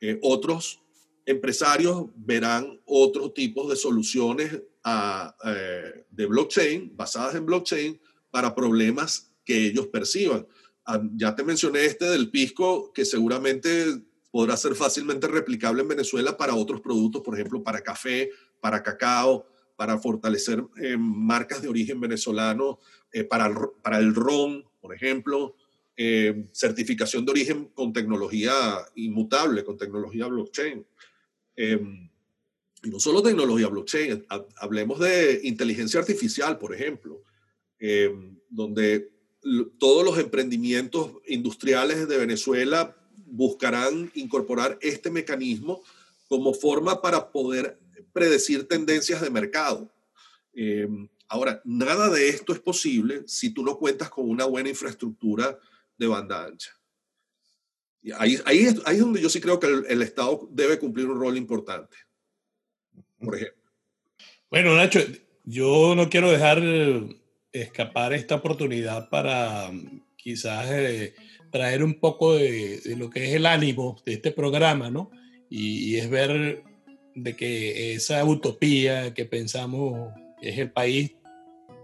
[0.01, 0.83] Eh, otros
[1.25, 8.01] empresarios verán otros tipos de soluciones eh, de blockchain, basadas en blockchain,
[8.31, 10.47] para problemas que ellos perciban.
[10.85, 16.37] Ah, ya te mencioné este del pisco, que seguramente podrá ser fácilmente replicable en Venezuela
[16.37, 19.47] para otros productos, por ejemplo, para café, para cacao,
[19.83, 22.79] para fortalecer eh, marcas de origen venezolano,
[23.13, 25.57] eh, para, el, para el ron, por ejemplo,
[26.53, 28.55] certificación de origen con tecnología
[28.95, 30.87] inmutable, con tecnología blockchain.
[31.57, 32.09] Em,
[32.85, 34.25] y no solo tecnología blockchain,
[34.59, 37.25] hablemos de inteligencia artificial, por ejemplo,
[37.81, 39.11] em, donde
[39.79, 45.83] todos los emprendimientos industriales de Venezuela buscarán incorporar este mecanismo
[46.29, 47.82] como forma para poder
[48.13, 49.93] predecir tendencias de mercado.
[50.53, 55.59] Em, ahora, nada de esto es posible si tú no cuentas con una buena infraestructura
[55.97, 56.71] de banda ancha.
[58.19, 61.97] Ahí, ahí, es, donde yo sí creo que el, Estado debe cumplir un rol importante,
[63.21, 63.63] por ejemplo.
[64.51, 64.99] Bueno, Nacho,
[65.45, 66.61] yo no quiero dejar
[67.53, 69.71] escapar esta oportunidad para
[70.17, 71.15] quizás eh,
[71.53, 75.11] traer un poco de, lo que es el ánimo de este programa, ¿no?
[75.49, 76.65] Y, y, es ver
[77.15, 81.13] de que esa utopía que pensamos es el país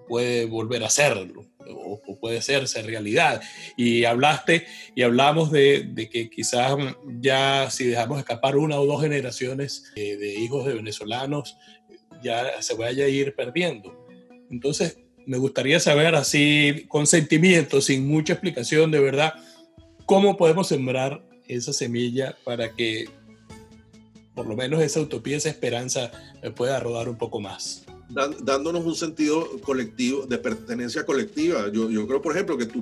[0.09, 3.41] puede volver a serlo o, puede serse realidad.
[3.77, 6.77] Y hablaste y hablamos de, de, que quizás
[7.21, 11.57] ya si dejamos escapar una o dos generaciones eh, de hijos de venezolanos,
[12.23, 14.07] ya se vaya a ir perdiendo.
[14.51, 19.35] Entonces, me gustaría saber así, con sentimiento, sin mucha explicación, de verdad,
[20.07, 23.07] cómo podemos sembrar esa semilla para que
[24.39, 26.13] por lo menos esa utopía, esa esperanza
[26.55, 31.69] pueda rodar un poco más dándonos un sentido colectivo, de pertenencia colectiva.
[31.71, 32.79] Yo, yo creo, por ejemplo, que tu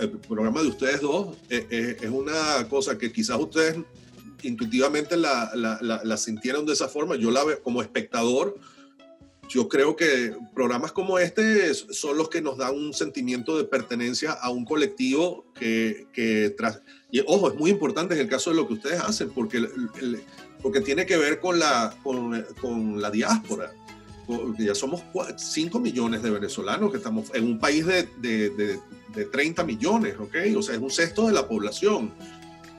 [0.00, 3.76] el programa de ustedes dos es, es, una cosa que quizás ustedes
[4.42, 7.16] intuitivamente la, la, la, sintieron de esa forma.
[7.16, 8.56] Yo la veo como espectador.
[9.48, 14.32] Yo creo que programas como este son los que nos dan un sentimiento de pertenencia
[14.32, 16.82] a un colectivo que, que tras...
[17.10, 19.68] Y ojo, es muy importante en el caso de lo que ustedes hacen, porque,
[20.64, 23.72] porque tiene que ver con la, con, con la diáspora
[24.58, 25.02] ya somos
[25.36, 28.80] 5 millones de venezolanos que estamos en un país de, de,
[29.14, 30.34] de, 30 millones, ¿ok?
[30.56, 32.12] O sea, es un sexto de la población.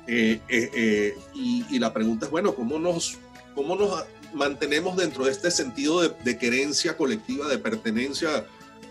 [0.07, 3.17] Eh, eh, eh, y, y, la pregunta es, bueno, ¿cómo nos,
[3.53, 8.45] cómo nos mantenemos dentro de este sentido de, querencia colectiva, de pertenencia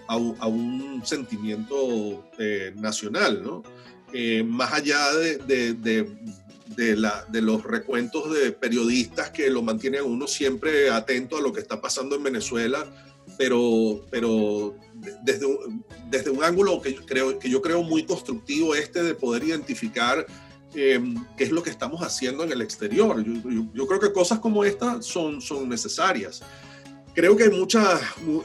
[0.08, 2.24] a, a un sentimiento
[2.76, 3.62] nacional, ¿no?
[4.44, 6.06] más allá de,
[6.66, 11.52] de, la, de los recuentos de periodistas que lo mantienen uno siempre atento a lo
[11.52, 12.86] que está pasando en Venezuela,
[13.36, 14.74] pero, pero
[15.22, 19.14] desde, un, desde un ángulo que yo, creo, que yo creo muy constructivo este de
[19.14, 20.26] poder identificar
[20.74, 21.00] eh,
[21.36, 23.24] qué es lo que estamos haciendo en el exterior.
[23.72, 26.42] Yo, creo que cosas como estas son, son necesarias
[27.14, 28.00] creo que hay, mucha,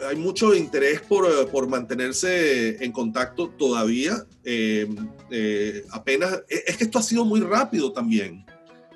[0.08, 4.26] hay mucho interés por, eh, por mantenerse en contacto todavía.
[4.44, 4.88] Eh,
[5.32, 8.46] eh, apenas, es que esto ha sido muy rápido también.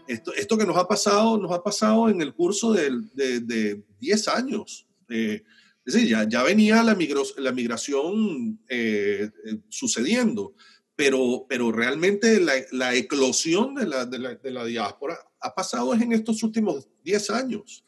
[0.08, 4.28] Esto, esto que nos ha pasado, nos ha pasado en el curso de, de, 10
[4.28, 4.86] años.
[5.08, 5.44] es
[5.86, 6.98] decir, ya, ya venía la,
[7.38, 8.60] la migración
[9.70, 10.56] sucediendo,
[10.95, 16.12] pero, pero realmente la, la eclosión de de la, de la diáspora ha pasado en
[16.12, 17.84] estos últimos 10 años.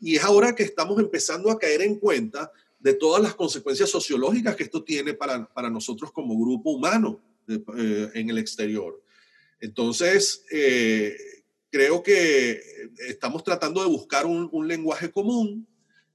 [0.00, 4.54] Y es ahora que estamos empezando a caer en cuenta de todas las consecuencias sociológicas
[4.54, 9.02] que esto tiene para, para nosotros como grupo humano eh, en el exterior.
[9.60, 11.16] Entonces, eh,
[11.70, 12.60] creo que
[13.08, 15.66] estamos tratando de buscar un, lenguaje común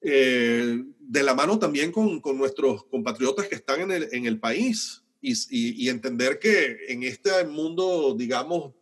[0.00, 4.40] eh, de la mano también con, con, nuestros compatriotas que están en el, en el
[4.40, 8.72] país y, entender que en este mundo, digamos,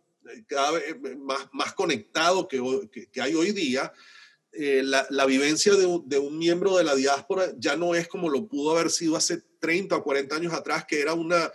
[0.47, 2.61] cada vez más, más conectado que,
[3.11, 3.91] que, hay hoy día,
[4.51, 8.07] eh, la, la, vivencia de un, de un, miembro de la diáspora ya no es
[8.07, 11.51] como lo pudo haber sido hace 30 o 40 años atrás, que era una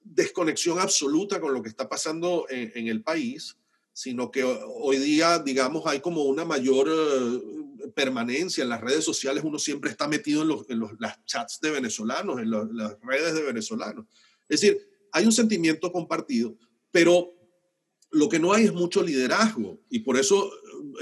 [0.00, 3.56] desconexión absoluta con lo que está pasando en, en el país,
[3.92, 6.88] sino que hoy día, digamos, hay como una mayor,
[7.94, 11.60] permanencia en las redes sociales, uno siempre está metido en, los, en los las chats
[11.60, 14.06] de venezolanos, en las redes de venezolanos.
[14.48, 16.56] Es decir, hay un sentimiento compartido,
[16.90, 17.32] pero
[18.16, 20.50] lo que no hay es mucho liderazgo y por eso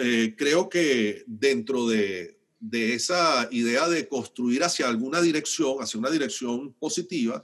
[0.01, 6.11] eh, creo que dentro de, de esa idea de construir hacia alguna dirección, hacia una
[6.11, 7.43] dirección positiva,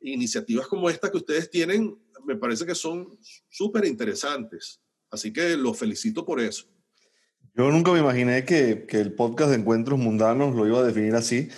[0.00, 1.96] iniciativas como esta que ustedes tienen,
[2.26, 3.18] me parece que son
[3.48, 4.80] súper interesantes.
[5.10, 6.66] Así que los felicito por eso.
[7.54, 11.14] Yo nunca me imaginé que, que, el podcast de Encuentros Mundanos lo iba a definir
[11.14, 11.48] así,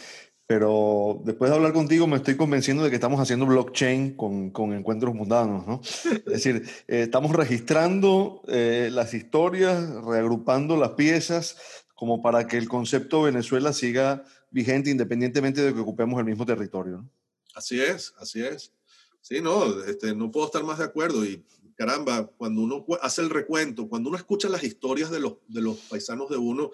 [0.46, 4.72] pero después de hablar contigo me estoy convenciendo de que estamos haciendo blockchain con, con
[4.72, 5.80] Encuentros Mundanos, ¿no?
[5.82, 11.56] Es decir, eh, estamos registrando eh, las historias, reagrupando las piezas,
[11.94, 16.98] como para que el concepto Venezuela siga vigente independientemente de que ocupemos el mismo territorio.
[16.98, 17.10] ¿no?
[17.54, 18.72] Así es, así es.
[19.20, 21.44] Sí, no, este, no puedo estar más de acuerdo y
[21.74, 25.76] caramba, cuando uno hace el recuento, cuando uno escucha las historias de los, de los
[25.76, 26.70] paisanos de uno,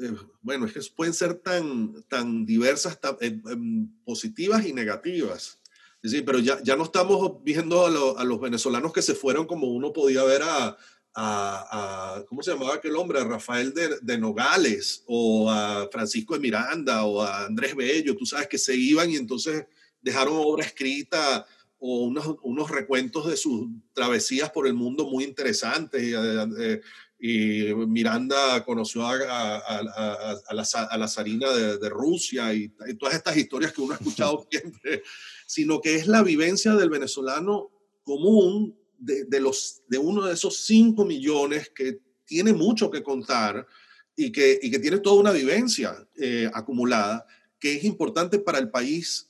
[0.00, 5.58] eh, bueno, es que pueden ser tan, tan diversas, tan, eh, em, positivas y negativas.
[6.02, 9.46] Es decir, pero ya, ya no estamos viendo a, a, los venezolanos que se fueron
[9.46, 10.76] como uno podía ver a,
[11.14, 13.20] a, ¿cómo se llamaba aquel hombre?
[13.20, 18.24] A Rafael de, de, Nogales o a Francisco de Miranda o a Andrés Bello, tú
[18.24, 19.66] sabes que se iban y entonces
[20.00, 21.44] dejaron obra escrita
[21.80, 26.02] o unos, unos recuentos de sus travesías por el mundo muy interesantes.
[26.02, 26.80] Y, eh,
[27.20, 30.64] y Miranda conoció a, a, a, a la,
[30.96, 35.02] la, zarina de, de Rusia y, y, todas estas historias que uno ha escuchado siempre,
[35.46, 37.70] sino que es la vivencia del venezolano
[38.04, 43.66] común de, de, los, de uno de esos 5 millones que tiene mucho que contar
[44.14, 47.26] y que, y que tiene toda una vivencia eh, acumulada
[47.58, 49.28] que es importante para el país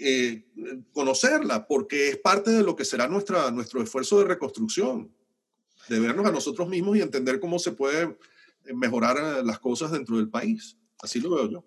[0.00, 0.44] eh,
[0.92, 5.12] conocerla, porque es parte de lo que será nuestra, nuestro esfuerzo de reconstrucción,
[5.90, 8.16] de vernos a nosotros mismos y entender cómo se puede
[8.72, 10.76] mejorar eh, las cosas dentro del país.
[11.02, 11.64] Así lo veo yo.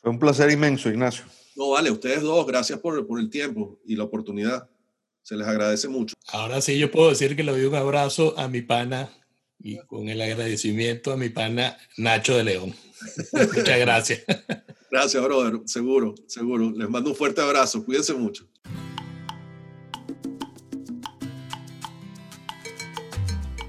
[0.00, 1.24] Fue un placer inmenso, Ignacio.
[1.56, 4.70] No, vale, ustedes dos, gracias por, por el tiempo y la oportunidad.
[5.22, 6.14] Se les agradece mucho.
[6.28, 9.10] Ahora sí, yo puedo decir que le doy un abrazo a mi pana
[9.58, 12.74] y con el agradecimiento a mi pana Nacho de León.
[13.32, 14.22] Muchas gracias.
[14.92, 15.60] Gracias, brother.
[15.64, 16.70] Seguro, seguro.
[16.70, 17.84] Les mando un fuerte abrazo.
[17.84, 18.46] Cuídense mucho.